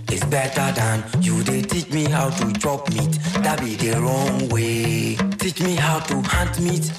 It's 0.09 0.25
better 0.25 0.73
than 0.73 1.05
you. 1.21 1.43
They 1.43 1.61
teach 1.61 1.91
me 1.91 2.05
how 2.05 2.31
to 2.31 2.51
chop 2.55 2.89
meat. 2.89 3.13
That 3.45 3.61
be 3.61 3.77
the 3.77 4.01
wrong 4.01 4.49
way. 4.49 5.17
Teach 5.39 5.61
me 5.61 5.75
how 5.75 5.99
to 6.01 6.23
hunt 6.23 6.59
meat. 6.61 6.91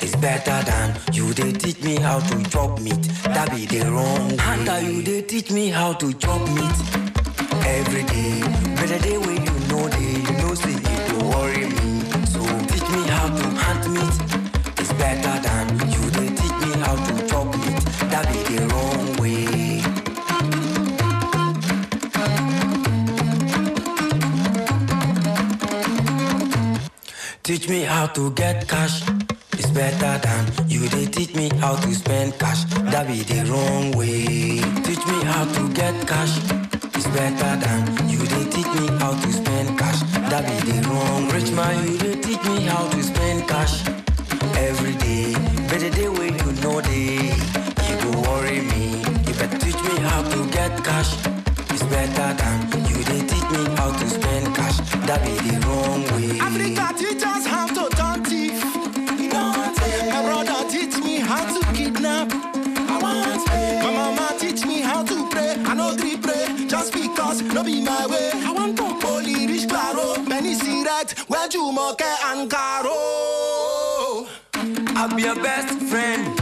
It's 0.00 0.14
better 0.16 0.62
than 0.70 0.94
you. 1.14 1.32
They 1.32 1.52
teach 1.52 1.82
me 1.82 1.96
how 1.96 2.20
to 2.20 2.42
chop 2.50 2.78
meat. 2.82 3.02
That 3.24 3.50
be 3.50 3.64
the 3.64 3.90
wrong 3.90 4.28
way. 4.28 4.36
Hunter, 4.36 4.80
you 4.82 5.00
they 5.00 5.22
teach 5.22 5.50
me 5.50 5.70
how 5.70 5.94
to 5.94 6.12
chop 6.12 6.46
meat 6.50 6.76
every 7.64 8.02
day. 8.02 8.40
Better 8.76 8.98
day 8.98 9.16
when 9.16 9.42
you 9.42 9.56
know 9.72 9.88
they, 9.88 10.20
you 10.20 10.36
know 10.36 10.54
say 10.54 10.74
it 10.74 11.08
don't 11.08 11.28
worry 11.30 11.64
me. 11.64 12.02
So 12.26 12.40
teach 12.68 12.88
me 12.92 13.08
how 13.08 13.28
to 13.28 13.44
hunt 13.56 13.88
meat. 13.88 14.41
Teach 27.42 27.68
me 27.68 27.80
how 27.82 28.06
to 28.06 28.30
get 28.34 28.68
cash. 28.68 29.02
It's 29.54 29.68
better 29.70 30.16
than 30.24 30.68
you. 30.68 30.86
They 30.88 31.06
teach 31.06 31.34
me 31.34 31.50
how 31.58 31.74
to 31.74 31.92
spend 31.92 32.38
cash. 32.38 32.62
That 32.92 33.08
be 33.08 33.22
the 33.22 33.50
wrong 33.50 33.90
way. 33.98 34.62
Teach 34.86 35.04
me 35.10 35.24
how 35.24 35.44
to 35.46 35.68
get 35.74 36.06
cash. 36.06 36.38
It's 36.94 37.08
better 37.08 37.56
than 37.58 38.08
you. 38.08 38.18
They 38.18 38.44
teach 38.48 38.70
me 38.78 38.86
how 39.00 39.10
to 39.20 39.32
spend 39.32 39.76
cash. 39.76 40.02
That 40.30 40.46
be 40.46 40.70
the 40.70 40.88
wrong. 40.88 41.30
Rich 41.30 41.50
man, 41.50 41.84
you 41.84 41.98
they 41.98 42.14
teach 42.20 42.44
me 42.44 42.60
how 42.62 42.86
to 42.88 43.02
spend 43.02 43.48
cash 43.48 43.88
every 44.54 44.94
day. 45.02 45.32
Better 45.66 45.90
day 45.90 46.08
when 46.08 46.38
you 46.38 46.52
know 46.62 46.80
day. 46.80 47.34
You 47.88 47.94
go 48.06 48.20
worry 48.30 48.60
me. 48.60 49.02
You 49.26 49.34
better 49.34 49.58
teach 49.58 49.82
me 49.82 49.98
how 49.98 50.22
to 50.22 50.48
get 50.52 50.84
cash. 50.84 51.31
Better 51.92 52.32
than 52.40 52.86
you. 52.88 53.04
They 53.04 53.20
teach 53.20 53.48
me 53.50 53.64
how 53.76 53.92
to 53.92 54.08
spend 54.08 54.56
cash. 54.56 54.78
That 55.06 55.20
be 55.24 55.34
the 55.46 55.60
wrong 55.66 56.02
way. 56.14 56.40
Africa 56.40 56.86
teach 56.96 57.22
us 57.22 57.44
how 57.44 57.66
to 57.66 57.94
turn 57.94 58.24
thief. 58.24 58.64
My 60.14 60.22
brother 60.24 60.68
teach 60.70 60.96
me 61.04 61.16
how 61.20 61.44
to 61.52 61.60
kidnap. 61.74 62.32
I 62.32 62.98
want 62.98 63.46
My 63.84 63.92
mama 63.92 64.34
teach 64.38 64.64
me 64.64 64.80
how 64.80 65.02
to 65.04 65.28
pray. 65.28 65.54
I 65.66 65.74
know 65.74 65.94
gree 65.94 66.16
pray 66.16 66.66
just 66.66 66.94
because 66.94 67.42
no 67.42 67.62
be 67.62 67.82
my 67.82 68.06
way. 68.06 68.30
I 68.32 68.52
want 68.52 68.78
to 68.78 68.84
holy 68.84 69.46
rich 69.46 69.68
claro. 69.68 70.22
Many 70.22 70.54
right 70.84 71.10
where 71.28 71.48
you 71.50 71.72
moke 71.72 72.00
and 72.00 72.50
caro. 72.50 74.26
I'll 74.96 75.14
be 75.14 75.24
your 75.24 75.36
best 75.36 75.78
friend. 75.90 76.41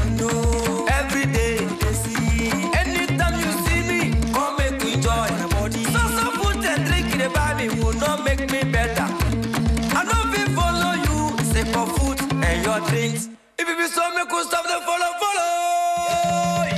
If 13.82 13.86
it 13.86 13.88
be 13.88 13.94
so, 13.94 14.10
me 14.10 14.22
could 14.26 14.46
follow, 14.50 15.10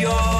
follow. 0.06 0.31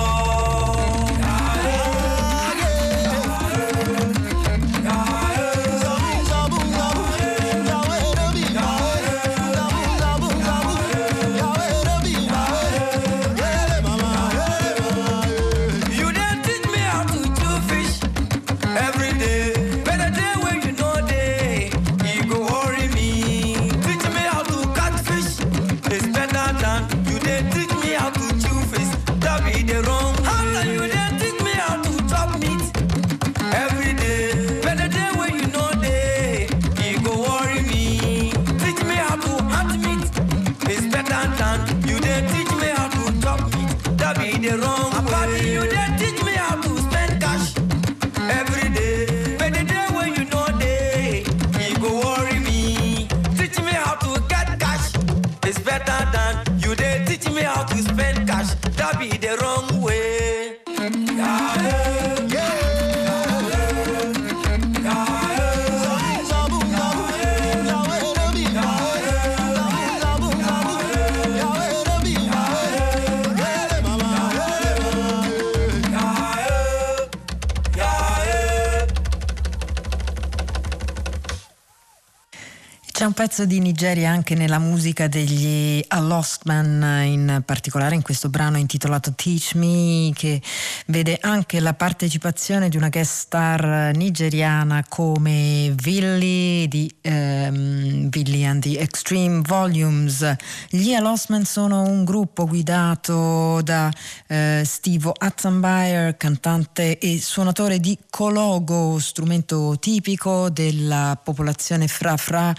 Pezzo 83.33 83.47
di 83.47 83.61
Nigeria 83.61 84.11
anche 84.11 84.35
nella 84.35 84.59
musica 84.59 85.09
degli 85.09 85.83
A 85.89 86.01
Lost 86.01 86.43
Man, 86.45 87.03
in 87.07 87.43
particolare 87.47 87.95
in 87.95 88.03
questo 88.03 88.29
brano 88.29 88.59
intitolato 88.59 89.15
Teach 89.15 89.55
Me, 89.55 90.11
che 90.15 90.43
vede 90.89 91.17
anche 91.19 91.59
la 91.59 91.73
partecipazione 91.73 92.69
di 92.69 92.77
una 92.77 92.91
guest 92.91 93.21
star 93.21 93.93
nigeriana 93.95 94.85
come 94.87 95.73
Villy 95.75 96.69
di 96.69 96.95
um, 97.05 98.11
Villy 98.11 98.45
and 98.45 98.61
the 98.61 98.79
Extreme 98.79 99.41
Volumes. 99.47 100.31
Gli 100.69 100.93
A 100.93 101.01
Lost 101.01 101.31
Man 101.31 101.47
sono 101.47 101.85
un 101.85 102.05
gruppo 102.05 102.47
guidato 102.47 103.63
da 103.63 103.91
uh, 104.29 104.63
Steve 104.63 105.11
Atzenbayer, 105.11 106.19
cantante 106.19 106.99
e 106.99 107.19
suonatore 107.19 107.81
di 107.81 107.99
Kologo, 108.11 108.99
strumento 108.99 109.79
tipico 109.81 110.51
della 110.51 111.19
popolazione 111.23 111.89
fra 111.89 112.19
fra 112.19 112.55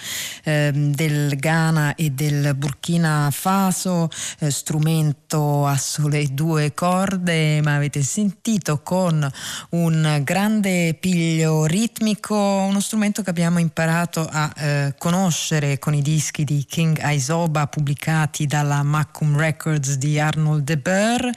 Ehm, 0.63 0.93
del 0.93 1.37
Ghana 1.37 1.95
e 1.95 2.11
del 2.11 2.55
Burkina 2.55 3.29
Faso, 3.31 4.09
eh, 4.39 4.51
strumento 4.51 5.65
a 5.65 5.77
sole 5.77 6.33
due 6.33 6.73
corde, 6.73 7.61
ma 7.61 7.75
avete 7.75 8.01
sentito 8.03 8.81
con 8.81 9.29
un 9.69 10.21
grande 10.23 10.93
piglio 10.93 11.65
ritmico, 11.65 12.35
uno 12.35 12.79
strumento 12.79 13.21
che 13.21 13.29
abbiamo 13.29 13.59
imparato 13.59 14.27
a 14.29 14.53
eh, 14.55 14.95
conoscere 14.97 15.79
con 15.79 15.93
i 15.93 16.01
dischi 16.01 16.43
di 16.43 16.65
King 16.67 16.99
Aisoba 16.99 17.67
pubblicati 17.67 18.45
dalla 18.45 18.83
Macum 18.83 19.37
Records 19.37 19.95
di 19.95 20.19
Arnold 20.19 20.63
De 20.63 20.77
Boer 20.77 21.31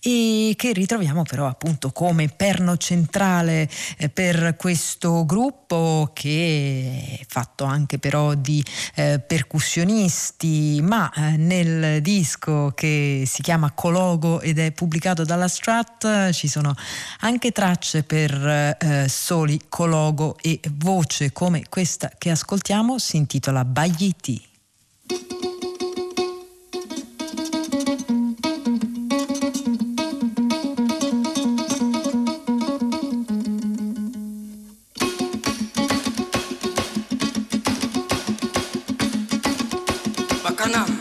e 0.00 0.54
che 0.56 0.72
ritroviamo 0.72 1.22
però 1.22 1.46
appunto 1.46 1.90
come 1.90 2.28
perno 2.28 2.76
centrale 2.76 3.68
eh, 3.96 4.08
per 4.08 4.56
questo 4.56 5.24
gruppo 5.24 6.10
che 6.12 7.18
è 7.20 7.24
fatto 7.26 7.64
anche 7.64 7.98
però 7.98 8.34
di 8.34 8.57
eh, 8.94 9.20
percussionisti, 9.20 10.80
ma 10.82 11.10
eh, 11.12 11.36
nel 11.36 12.00
disco 12.02 12.72
che 12.74 13.24
si 13.26 13.42
chiama 13.42 13.72
Cologo 13.72 14.40
ed 14.40 14.58
è 14.58 14.72
pubblicato 14.72 15.24
dalla 15.24 15.48
Strat 15.48 16.30
ci 16.32 16.48
sono 16.48 16.74
anche 17.20 17.52
tracce 17.52 18.02
per 18.02 18.32
eh, 18.32 19.06
soli 19.08 19.60
Cologo 19.68 20.36
e 20.40 20.60
voce 20.72 21.32
come 21.32 21.64
questa 21.68 22.10
che 22.16 22.30
ascoltiamo 22.30 22.98
si 22.98 23.16
intitola 23.16 23.64
Baglieti. 23.64 24.46
Ghana. 40.68 40.97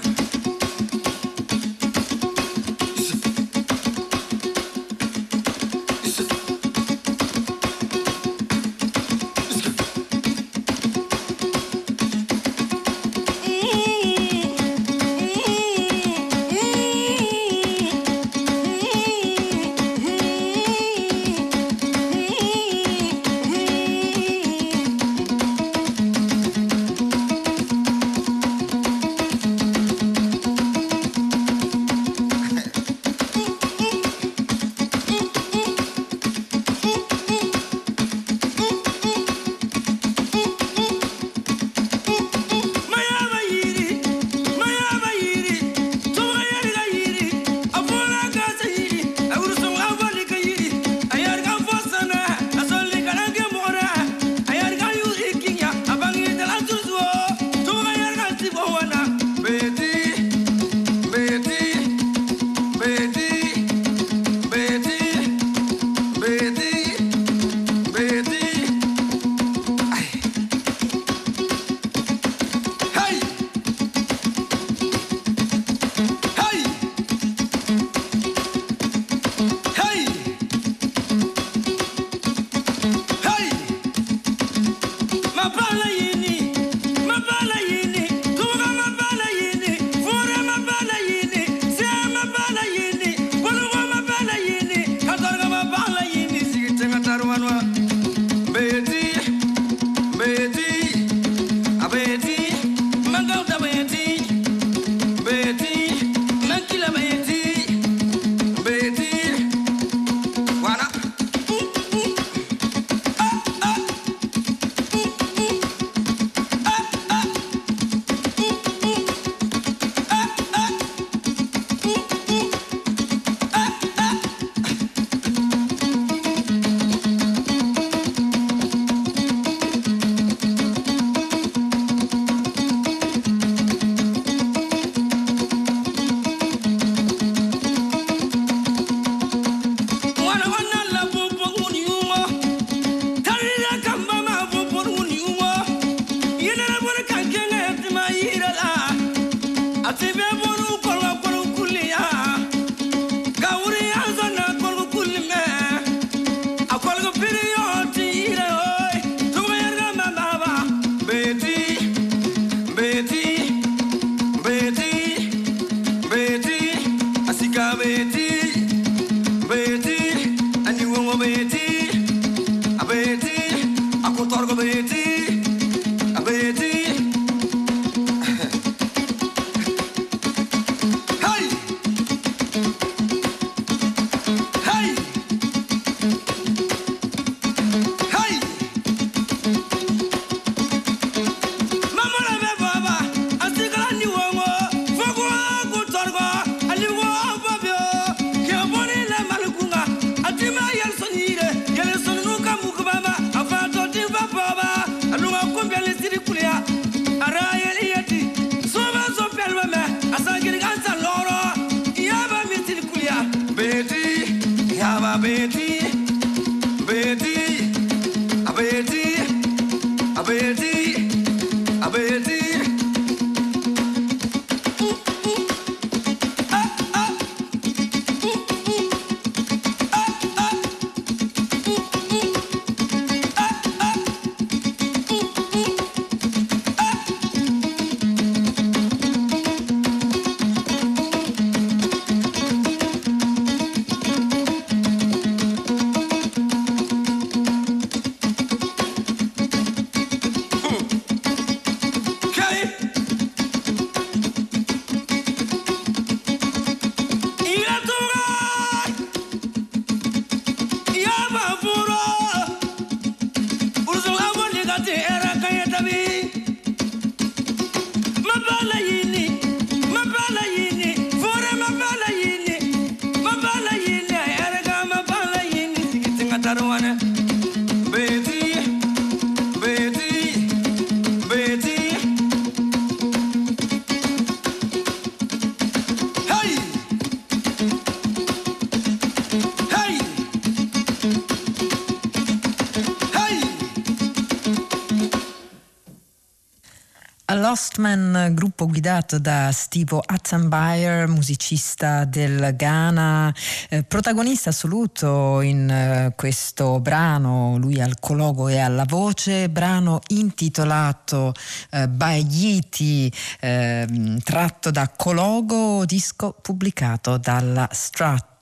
Gruppo 298.48 298.68
guidato 298.68 299.20
da 299.20 299.52
Steve 299.52 300.00
Attenbyer, 300.06 301.08
musicista 301.10 302.06
del 302.06 302.56
Ghana, 302.56 303.34
eh, 303.68 303.84
protagonista 303.84 304.52
assoluto 304.52 305.41
in 305.41 305.70
eh, 305.70 306.14
questo 306.16 306.80
brano, 306.80 307.58
lui 307.58 307.82
al 307.82 308.00
cologo 308.00 308.48
e 308.48 308.58
alla 308.60 308.86
voce, 308.88 309.50
brano 309.50 310.00
intitolato 310.08 311.34
eh, 311.72 311.89
Baiti, 311.89 313.12
ehm, 313.41 314.20
tratto 314.20 314.72
da 314.72 314.89
Cologo, 314.95 315.84
disco 315.84 316.34
pubblicato 316.41 317.18
dalla 317.18 317.68
Strat. 317.70 318.36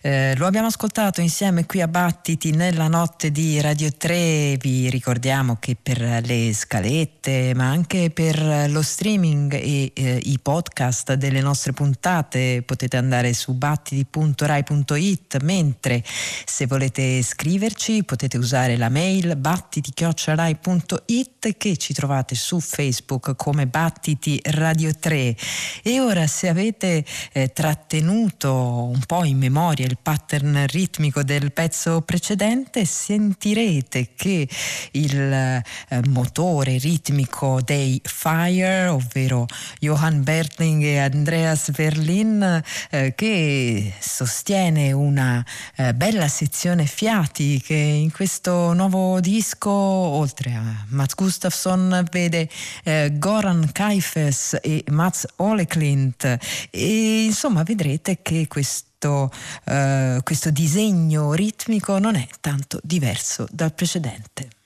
Eh, 0.00 0.34
lo 0.36 0.46
abbiamo 0.46 0.68
ascoltato 0.68 1.20
insieme 1.20 1.66
qui 1.66 1.80
a 1.80 1.88
Battiti 1.88 2.52
nella 2.52 2.88
notte 2.88 3.30
di 3.30 3.60
Radio 3.60 3.92
3. 3.92 4.56
Vi 4.58 4.90
ricordiamo 4.90 5.56
che 5.58 5.76
per 5.80 6.20
le 6.24 6.52
scalette, 6.52 7.52
ma 7.54 7.68
anche 7.68 8.10
per 8.10 8.70
lo 8.70 8.82
streaming 8.82 9.54
e 9.54 9.92
eh, 9.94 10.20
i 10.22 10.38
podcast 10.40 11.14
delle 11.14 11.40
nostre 11.40 11.72
puntate 11.72 12.62
potete 12.64 12.96
andare 12.96 13.32
su 13.32 13.54
battiti.rai.it, 13.54 15.42
mentre 15.42 16.02
se 16.44 16.66
volete 16.66 17.22
scriverci 17.22 18.04
potete 18.04 18.36
usare 18.36 18.76
la 18.76 18.88
mail 18.88 19.36
battiti.rai.it 19.36 21.56
che 21.56 21.76
ci 21.76 21.92
trovate 21.92 22.34
su 22.34 22.60
Facebook 22.60 23.34
come 23.36 23.66
Battiti 23.66 24.40
Radio 24.44 24.94
3. 24.94 25.36
E 25.82 26.00
ora 26.00 26.26
se 26.26 26.48
avete 26.48 27.04
eh, 27.32 27.52
trattenuto 27.52 28.84
un 28.84 29.00
po' 29.06 29.24
in 29.24 29.29
memoria 29.34 29.86
il 29.86 29.98
pattern 30.00 30.66
ritmico 30.66 31.22
del 31.22 31.52
pezzo 31.52 32.00
precedente, 32.02 32.84
sentirete 32.84 34.10
che 34.14 34.48
il 34.92 35.20
eh, 35.32 35.62
motore 36.08 36.78
ritmico 36.78 37.60
dei 37.62 38.00
Fire, 38.04 38.86
ovvero 38.86 39.46
Johann 39.78 40.22
Bertling 40.22 40.82
e 40.82 40.98
Andreas 40.98 41.70
Verlin, 41.70 42.62
eh, 42.90 43.14
che 43.14 43.94
sostiene 43.98 44.92
una 44.92 45.44
eh, 45.76 45.94
bella 45.94 46.28
sezione 46.28 46.86
fiati 46.86 47.60
che 47.60 47.74
in 47.74 48.10
questo 48.10 48.72
nuovo 48.72 49.20
disco, 49.20 49.70
oltre 49.70 50.52
a 50.52 50.84
Mats 50.88 51.14
Gustafsson, 51.14 52.06
vede 52.10 52.48
eh, 52.84 53.12
Goran 53.14 53.70
Kaifes 53.72 54.58
e 54.62 54.84
Mats 54.90 55.26
Oleklint. 55.36 56.38
E 56.70 57.24
insomma 57.24 57.62
vedrete 57.62 58.18
che 58.22 58.46
questo 58.48 58.89
questo, 59.00 59.30
eh, 59.64 60.20
questo 60.22 60.50
disegno 60.50 61.32
ritmico 61.32 61.98
non 61.98 62.16
è 62.16 62.28
tanto 62.40 62.78
diverso 62.82 63.46
dal 63.50 63.72
precedente. 63.72 64.59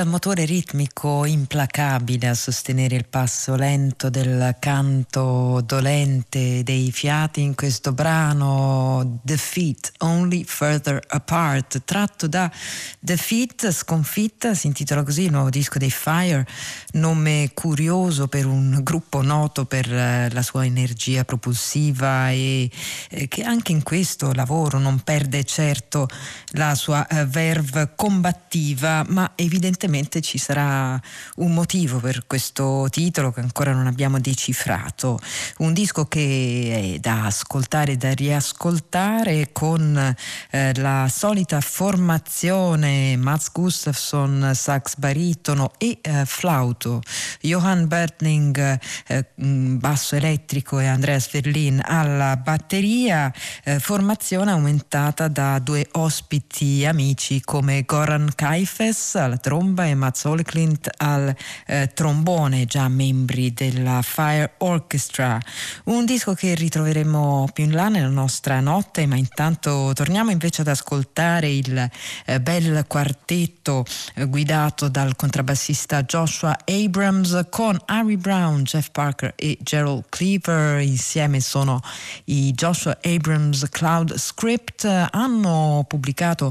Il 0.00 0.08
motore 0.08 0.44
ritmico 0.44 1.24
implacabile 1.24 2.26
a 2.26 2.34
sostenere 2.34 2.96
il 2.96 3.06
passo 3.06 3.54
lento 3.54 4.10
del 4.10 4.56
canto 4.58 5.62
dolente 5.64 6.64
dei 6.64 6.90
fiati 6.90 7.42
in 7.42 7.54
questo 7.54 7.92
brano 7.92 9.20
The 9.22 9.36
Feet 9.36 9.92
Only 9.98 10.42
Further 10.44 11.00
Apart 11.06 11.82
tratto 11.84 12.26
da 12.26 12.50
The 12.98 13.16
Feet 13.16 13.70
Sconfitta 13.70 14.54
si 14.54 14.66
intitola 14.66 15.04
così 15.04 15.24
il 15.24 15.30
nuovo 15.30 15.50
disco 15.50 15.78
dei 15.78 15.90
Fire 15.90 16.44
nome 16.92 17.50
curioso 17.54 18.26
per 18.26 18.46
un 18.46 18.80
gruppo 18.82 19.22
noto 19.22 19.64
per 19.64 19.92
eh, 19.92 20.28
la 20.32 20.42
sua 20.42 20.64
energia 20.64 21.24
propulsiva 21.24 22.30
e 22.30 22.68
eh, 23.10 23.28
che 23.28 23.42
anche 23.42 23.70
in 23.70 23.82
questo 23.82 24.32
lavoro 24.32 24.78
non 24.78 25.00
perde 25.00 25.44
certo 25.44 26.08
la 26.52 26.74
sua 26.74 27.06
eh, 27.06 27.26
verve 27.26 27.92
combattiva 27.94 29.04
ma 29.08 29.32
evidentemente 29.36 29.82
ci 30.20 30.38
sarà 30.38 31.00
un 31.36 31.52
motivo 31.52 31.98
per 31.98 32.24
questo 32.26 32.86
titolo 32.90 33.32
che 33.32 33.40
ancora 33.40 33.72
non 33.72 33.86
abbiamo 33.86 34.18
decifrato. 34.18 35.18
Un 35.58 35.72
disco 35.72 36.06
che 36.06 36.94
è 36.94 36.98
da 36.98 37.26
ascoltare 37.26 37.92
e 37.92 37.96
da 37.96 38.12
riascoltare 38.12 39.50
con 39.52 40.16
eh, 40.50 40.74
la 40.76 41.08
solita 41.10 41.60
formazione 41.60 43.16
Mats 43.16 43.50
Gustafsson, 43.52 44.52
sax 44.54 44.96
baritono 44.96 45.72
e 45.78 45.98
eh, 46.00 46.24
flauto, 46.24 47.02
Johan 47.40 47.86
Bertling 47.86 48.78
eh, 49.06 49.26
mm, 49.42 49.78
basso 49.78 50.16
elettrico 50.16 50.78
e 50.78 50.86
Andreas 50.86 51.30
Verlin 51.30 51.80
alla 51.84 52.36
batteria, 52.36 53.32
eh, 53.64 53.78
formazione 53.78 54.50
aumentata 54.50 55.28
da 55.28 55.58
due 55.58 55.86
ospiti 55.92 56.86
amici 56.86 57.40
come 57.40 57.82
Goran 57.82 58.30
Kaifes 58.34 59.16
alla 59.16 59.36
tromba 59.36 59.73
e 59.82 59.94
Mats 59.94 60.24
Olklint 60.24 60.88
al 60.98 61.34
eh, 61.66 61.90
trombone, 61.92 62.66
già 62.66 62.88
membri 62.88 63.52
della 63.52 64.00
Fire 64.02 64.54
Orchestra. 64.58 65.40
Un 65.84 66.04
disco 66.04 66.34
che 66.34 66.54
ritroveremo 66.54 67.48
più 67.52 67.64
in 67.64 67.72
là 67.72 67.88
nella 67.88 68.08
nostra 68.08 68.60
notte, 68.60 69.06
ma 69.06 69.16
intanto 69.16 69.90
torniamo 69.94 70.30
invece 70.30 70.60
ad 70.60 70.68
ascoltare 70.68 71.50
il 71.50 71.90
eh, 72.26 72.40
bel 72.40 72.84
quartetto 72.86 73.84
eh, 74.14 74.26
guidato 74.26 74.88
dal 74.88 75.16
contrabbassista 75.16 76.02
Joshua 76.02 76.56
Abrams 76.64 77.46
con 77.50 77.78
Harry 77.86 78.16
Brown, 78.16 78.62
Jeff 78.62 78.90
Parker 78.90 79.32
e 79.36 79.58
Gerald 79.60 80.04
Cleaver. 80.08 80.80
Insieme 80.80 81.40
sono 81.40 81.80
i 82.24 82.52
Joshua 82.52 82.98
Abrams 83.02 83.68
Cloud 83.70 84.16
Script. 84.16 84.84
Hanno 84.84 85.84
pubblicato 85.88 86.50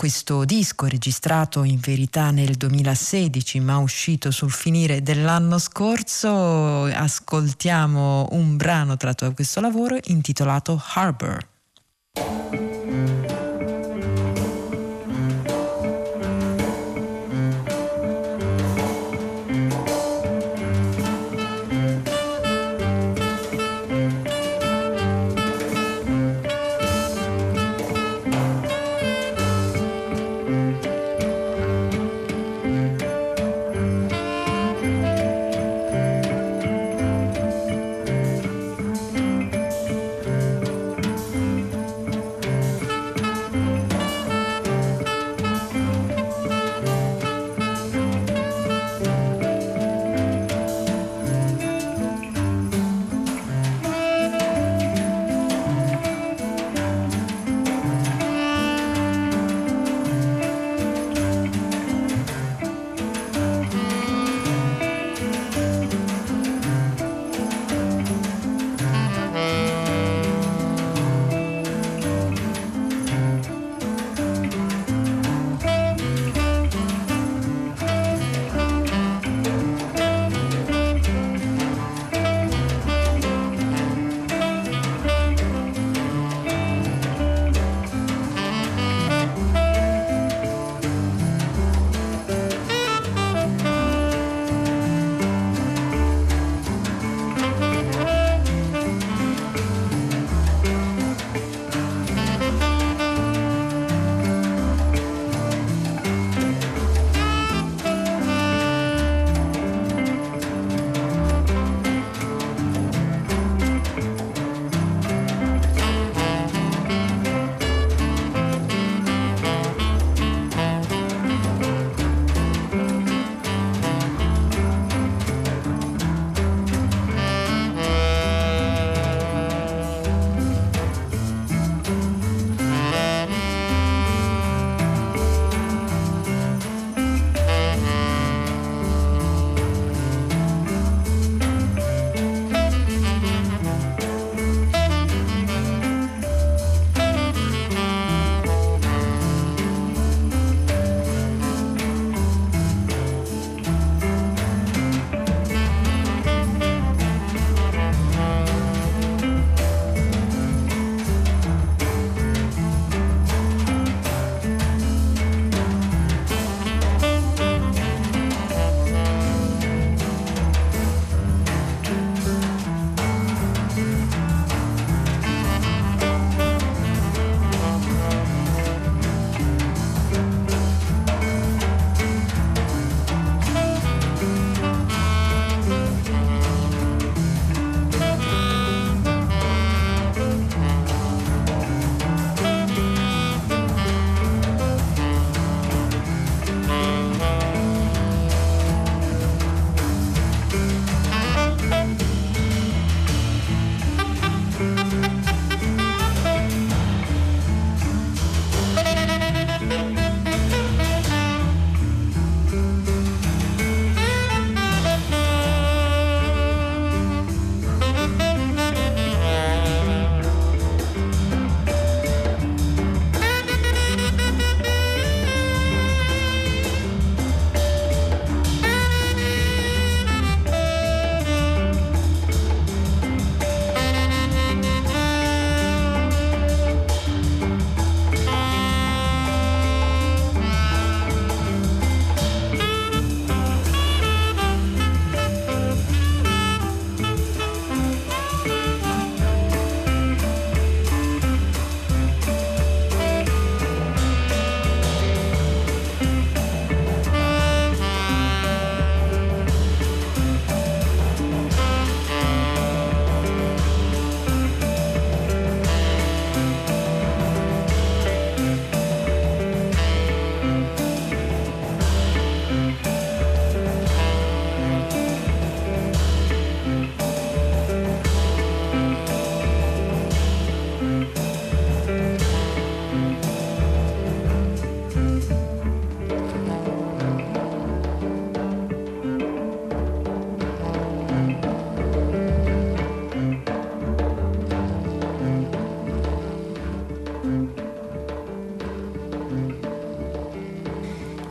questo 0.00 0.46
disco 0.46 0.86
registrato 0.86 1.62
in 1.62 1.78
verità 1.78 2.30
nel 2.30 2.54
2016 2.54 3.60
ma 3.60 3.76
uscito 3.76 4.30
sul 4.30 4.50
finire 4.50 5.02
dell'anno 5.02 5.58
scorso, 5.58 6.84
ascoltiamo 6.84 8.28
un 8.30 8.56
brano 8.56 8.96
tratto 8.96 9.26
da 9.26 9.34
questo 9.34 9.60
lavoro 9.60 9.98
intitolato 10.04 10.82
Harbor. 10.94 11.46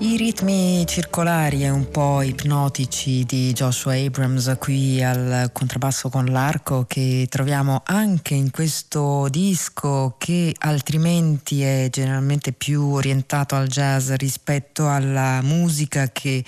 Ritmi 0.02 0.86
circolari 0.88 1.64
e 1.64 1.70
un 1.70 1.90
po' 1.92 2.22
ipnotici 2.22 3.26
di 3.26 3.52
Joshua 3.52 3.96
Abrams 3.96 4.56
qui 4.58 5.04
al 5.04 5.50
contrabbasso 5.52 6.08
con 6.08 6.26
l'arco 6.26 6.86
che 6.88 7.28
troviamo 7.30 7.82
anche 7.86 8.34
in 8.34 8.50
questo 8.50 9.28
disco 9.30 10.16
che 10.18 10.56
altrimenti 10.60 11.64
è 11.64 11.90
generalmente 11.92 12.54
più 12.54 12.94
orientato 12.94 13.56
al 13.56 13.68
jazz 13.68 14.12
rispetto 14.12 14.90
alla 14.90 15.42
musica 15.42 16.10
che 16.14 16.46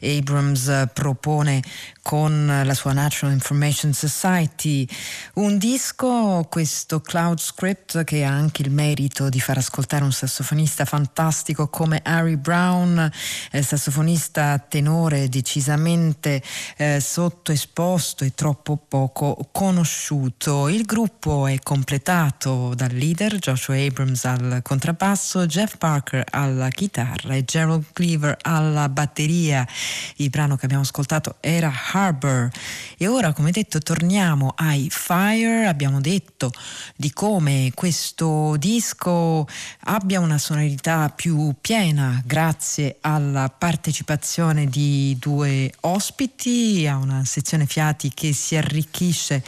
Abrams 0.00 0.88
propone 0.94 1.62
con 2.04 2.60
la 2.64 2.74
sua 2.74 2.92
Natural 2.92 3.32
Information 3.32 3.94
Society, 3.94 4.86
un 5.36 5.56
disco, 5.56 6.46
questo 6.50 7.00
Cloud 7.00 7.40
Script, 7.40 8.04
che 8.04 8.24
ha 8.24 8.30
anche 8.30 8.60
il 8.60 8.70
merito 8.70 9.30
di 9.30 9.40
far 9.40 9.56
ascoltare 9.56 10.04
un 10.04 10.12
sassofonista 10.12 10.84
fantastico 10.84 11.68
come 11.68 12.02
Harry 12.04 12.36
Brown, 12.36 13.10
eh, 13.50 13.62
sassofonista 13.62 14.58
tenore 14.58 15.30
decisamente 15.30 16.42
eh, 16.76 17.00
sottoesposto 17.00 18.24
e 18.24 18.34
troppo 18.34 18.76
poco 18.76 19.48
conosciuto. 19.50 20.68
Il 20.68 20.84
gruppo 20.84 21.46
è 21.46 21.58
completato 21.62 22.74
dal 22.74 22.92
leader 22.92 23.38
Joshua 23.38 23.76
Abrams 23.76 24.26
al 24.26 24.60
contrabbasso, 24.62 25.46
Jeff 25.46 25.78
Parker 25.78 26.22
alla 26.28 26.68
chitarra 26.68 27.34
e 27.34 27.44
Gerald 27.46 27.86
Cleaver 27.94 28.36
alla 28.42 28.90
batteria. 28.90 29.66
Il 30.16 30.28
brano 30.28 30.56
che 30.56 30.66
abbiamo 30.66 30.82
ascoltato 30.82 31.36
era 31.40 31.72
Harbor. 31.94 32.50
E 32.96 33.06
ora, 33.06 33.32
come 33.32 33.52
detto, 33.52 33.78
torniamo 33.78 34.52
ai 34.56 34.88
Fire. 34.90 35.66
Abbiamo 35.66 36.00
detto 36.00 36.50
di 36.96 37.12
come 37.12 37.70
questo 37.72 38.56
disco 38.58 39.46
abbia 39.84 40.18
una 40.18 40.38
sonorità 40.38 41.08
più 41.10 41.54
piena 41.60 42.20
grazie 42.26 42.96
alla 43.00 43.48
partecipazione 43.48 44.66
di 44.66 45.16
due 45.20 45.72
ospiti, 45.80 46.86
a 46.86 46.96
una 46.96 47.24
sezione 47.24 47.66
fiati 47.66 48.10
che 48.12 48.32
si 48.32 48.56
arricchisce 48.56 49.42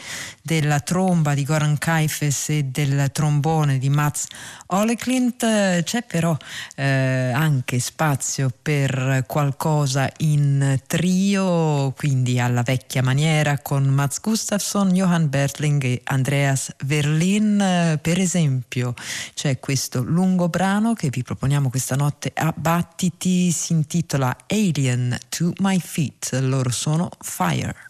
della 0.47 0.79
tromba 0.79 1.33
di 1.33 1.43
Goran 1.43 1.77
Kaifes 1.77 2.47
e 2.47 2.63
del 2.63 3.09
trombone 3.11 3.77
di 3.79 3.89
Mats 3.89 4.27
Oleklint. 4.67 5.83
C'è 5.83 6.03
però 6.03 6.37
eh, 6.77 7.31
anche 7.35 7.79
spazio 7.79 8.49
per 8.61 9.25
qualcosa 9.27 10.09
in 10.19 10.79
trio, 10.87 11.91
quindi 11.97 12.39
alla 12.39 12.61
vecchia 12.61 13.03
maniera 13.03 13.59
con 13.59 13.83
Mats 13.87 14.21
Gustafsson, 14.21 14.93
Johan 14.93 15.27
Bertling 15.27 15.83
e 15.83 16.01
Andreas 16.05 16.73
Verlin. 16.85 17.99
Per 18.01 18.17
esempio 18.17 18.93
c'è 19.33 19.59
questo 19.59 20.01
lungo 20.01 20.47
brano 20.47 20.93
che 20.93 21.09
vi 21.09 21.23
proponiamo 21.23 21.69
questa 21.69 21.95
notte 21.95 22.31
a 22.33 22.53
Battiti, 22.55 23.51
si 23.51 23.73
intitola 23.73 24.33
Alien 24.47 25.17
to 25.27 25.51
My 25.57 25.77
Feet, 25.77 26.39
loro 26.39 26.69
sono 26.69 27.09
Fire. 27.19 27.86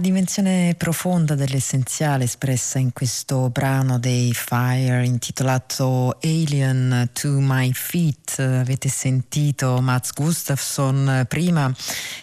Dimensione 0.00 0.74
profonda 0.76 1.34
dell'essenziale 1.34 2.24
espressa 2.24 2.78
in 2.78 2.92
questo 2.92 3.48
brano 3.50 3.98
dei 3.98 4.32
Fire 4.34 5.04
intitolato 5.04 6.18
Alien 6.22 7.10
to 7.12 7.38
My 7.40 7.72
Feet. 7.72 8.38
Avete 8.38 8.88
sentito 8.88 9.80
Mats 9.80 10.12
Gustafsson 10.12 11.24
prima 11.28 11.72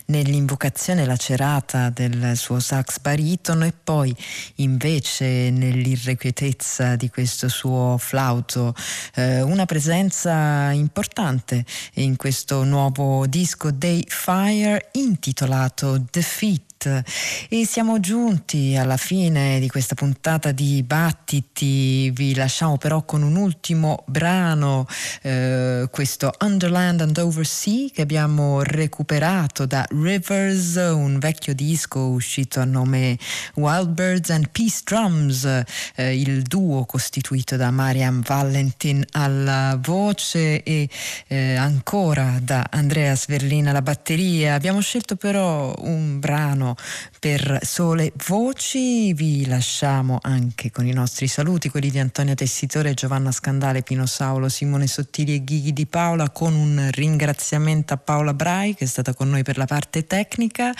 nell'invocazione 0.05 1.05
lacerata 1.05 1.89
del 1.89 2.33
suo 2.35 2.59
sax 2.59 2.99
baritono 2.99 3.65
e 3.65 3.73
poi 3.73 4.15
invece 4.55 5.49
nell'irrequietezza 5.49 6.95
di 6.95 7.09
questo 7.09 7.47
suo 7.47 7.97
flauto. 7.97 8.75
Eh, 9.15 9.41
una 9.41 9.65
presenza 9.65 10.71
importante 10.71 11.65
in 11.95 12.15
questo 12.15 12.63
nuovo 12.63 13.25
disco 13.27 13.71
dei 13.71 14.05
Fire 14.07 14.89
intitolato 14.93 16.03
E 16.83 17.65
siamo 17.67 17.99
giunti 17.99 18.75
alla 18.75 18.97
fine 18.97 19.59
di 19.59 19.67
questa 19.69 19.93
puntata 19.93 20.51
di 20.51 20.81
Battiti. 20.81 22.09
Vi 22.09 22.33
lasciamo 22.33 22.77
però 22.77 23.03
con 23.03 23.21
un 23.21 23.35
ultimo 23.35 24.03
brano, 24.07 24.87
eh, 25.21 25.87
questo 25.91 26.33
Underland 26.39 27.01
and 27.01 27.15
Oversea 27.15 27.89
che 27.93 28.01
abbiamo 28.01 28.63
recuperato 28.63 29.67
da 29.67 29.85
Rivers, 29.91 30.75
un 30.75 31.19
vecchio 31.19 31.53
disco 31.53 31.99
uscito 32.07 32.59
a 32.59 32.65
nome 32.65 33.15
Wild 33.55 33.89
Birds 33.89 34.31
and 34.31 34.49
Peace 34.49 34.81
Drums, 34.83 35.45
eh, 35.95 36.19
il 36.19 36.41
duo 36.41 36.85
costituito 36.85 37.57
da 37.57 37.69
Mariam 37.69 38.23
Valentin 38.23 39.05
alla 39.11 39.77
voce 39.79 40.63
e 40.63 40.89
eh, 41.27 41.55
ancora 41.55 42.39
da 42.41 42.65
Andrea 42.71 43.15
Sverlina 43.15 43.69
alla 43.69 43.83
batteria. 43.83 44.55
Abbiamo 44.55 44.79
scelto 44.79 45.15
però 45.15 45.75
un 45.77 46.19
brano 46.19 46.69
per 47.19 47.59
sole 47.63 48.11
voci. 48.27 49.13
Vi 49.13 49.45
lasciamo 49.47 50.19
anche 50.21 50.71
con 50.71 50.85
i 50.87 50.93
nostri 50.93 51.27
saluti, 51.27 51.69
quelli 51.69 51.89
di 51.89 51.99
Antonio 51.99 52.35
Tessitore, 52.35 52.93
Giovanna 52.93 53.31
Scandale, 53.31 53.83
Pino 53.83 54.05
Saulo, 54.05 54.49
Simone 54.49 54.87
Sottili 54.87 55.35
e 55.35 55.43
Ghighi 55.43 55.73
di 55.73 55.85
Paola, 55.85 56.29
con 56.29 56.53
un 56.53 56.89
ringraziamento 56.91 57.93
a 57.93 57.97
Paola 57.97 58.33
Brai 58.33 58.75
che 58.75 58.85
è 58.85 58.87
stata 58.87 59.13
con 59.13 59.29
noi 59.29 59.43
per 59.43 59.57
la 59.57 59.65
parte 59.65 60.07
tecnica 60.07 60.73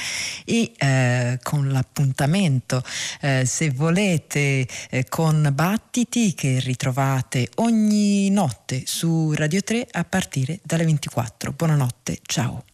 e 0.46 0.72
eh, 0.78 1.40
con 1.42 1.70
l'appuntamento, 1.70 2.84
eh, 3.22 3.46
se 3.46 3.72
volete, 3.72 4.68
eh, 4.90 5.06
con 5.08 5.50
Battiti 5.54 6.34
che 6.34 6.60
ritrovate 6.60 7.50
ogni 7.56 8.30
notte 8.30 8.84
su 8.86 9.32
Radio 9.34 9.62
3 9.62 9.88
a 9.92 10.04
partire 10.04 10.60
dalle 10.64 10.86
24. 10.86 11.52
Buonanotte, 11.52 12.20
ciao. 12.24 12.71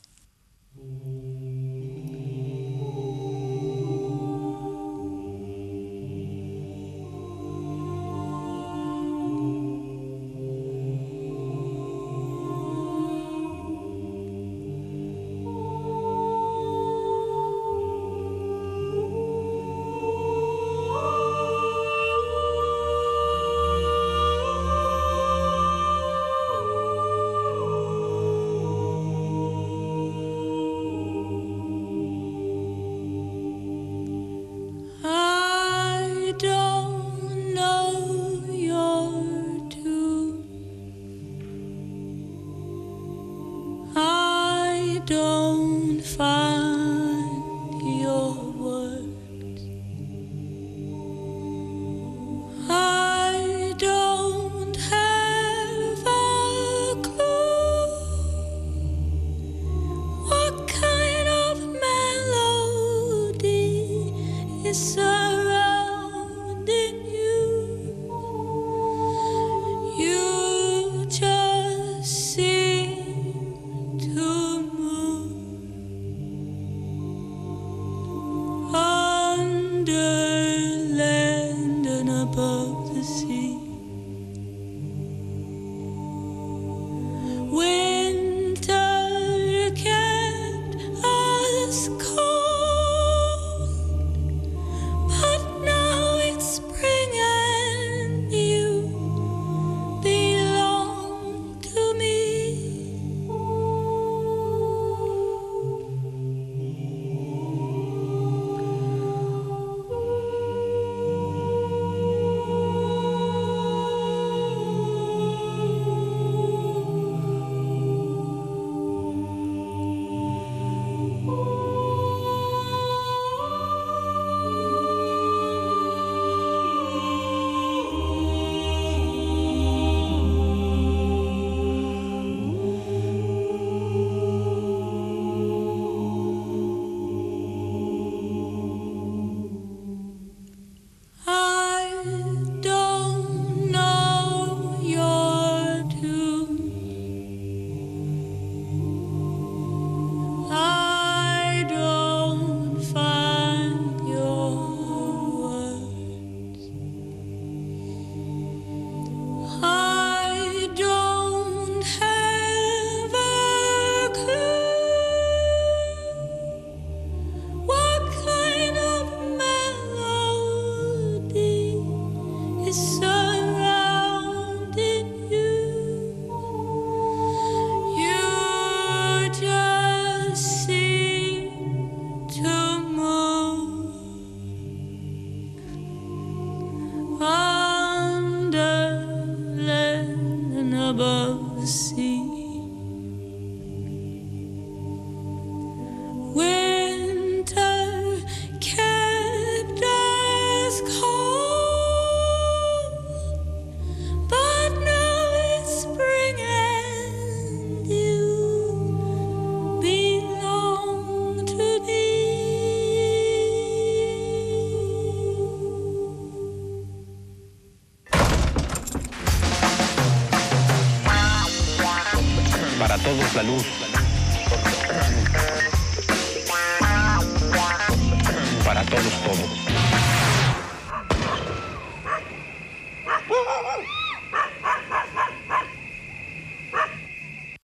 La 223.38 223.44
luz. 223.44 223.77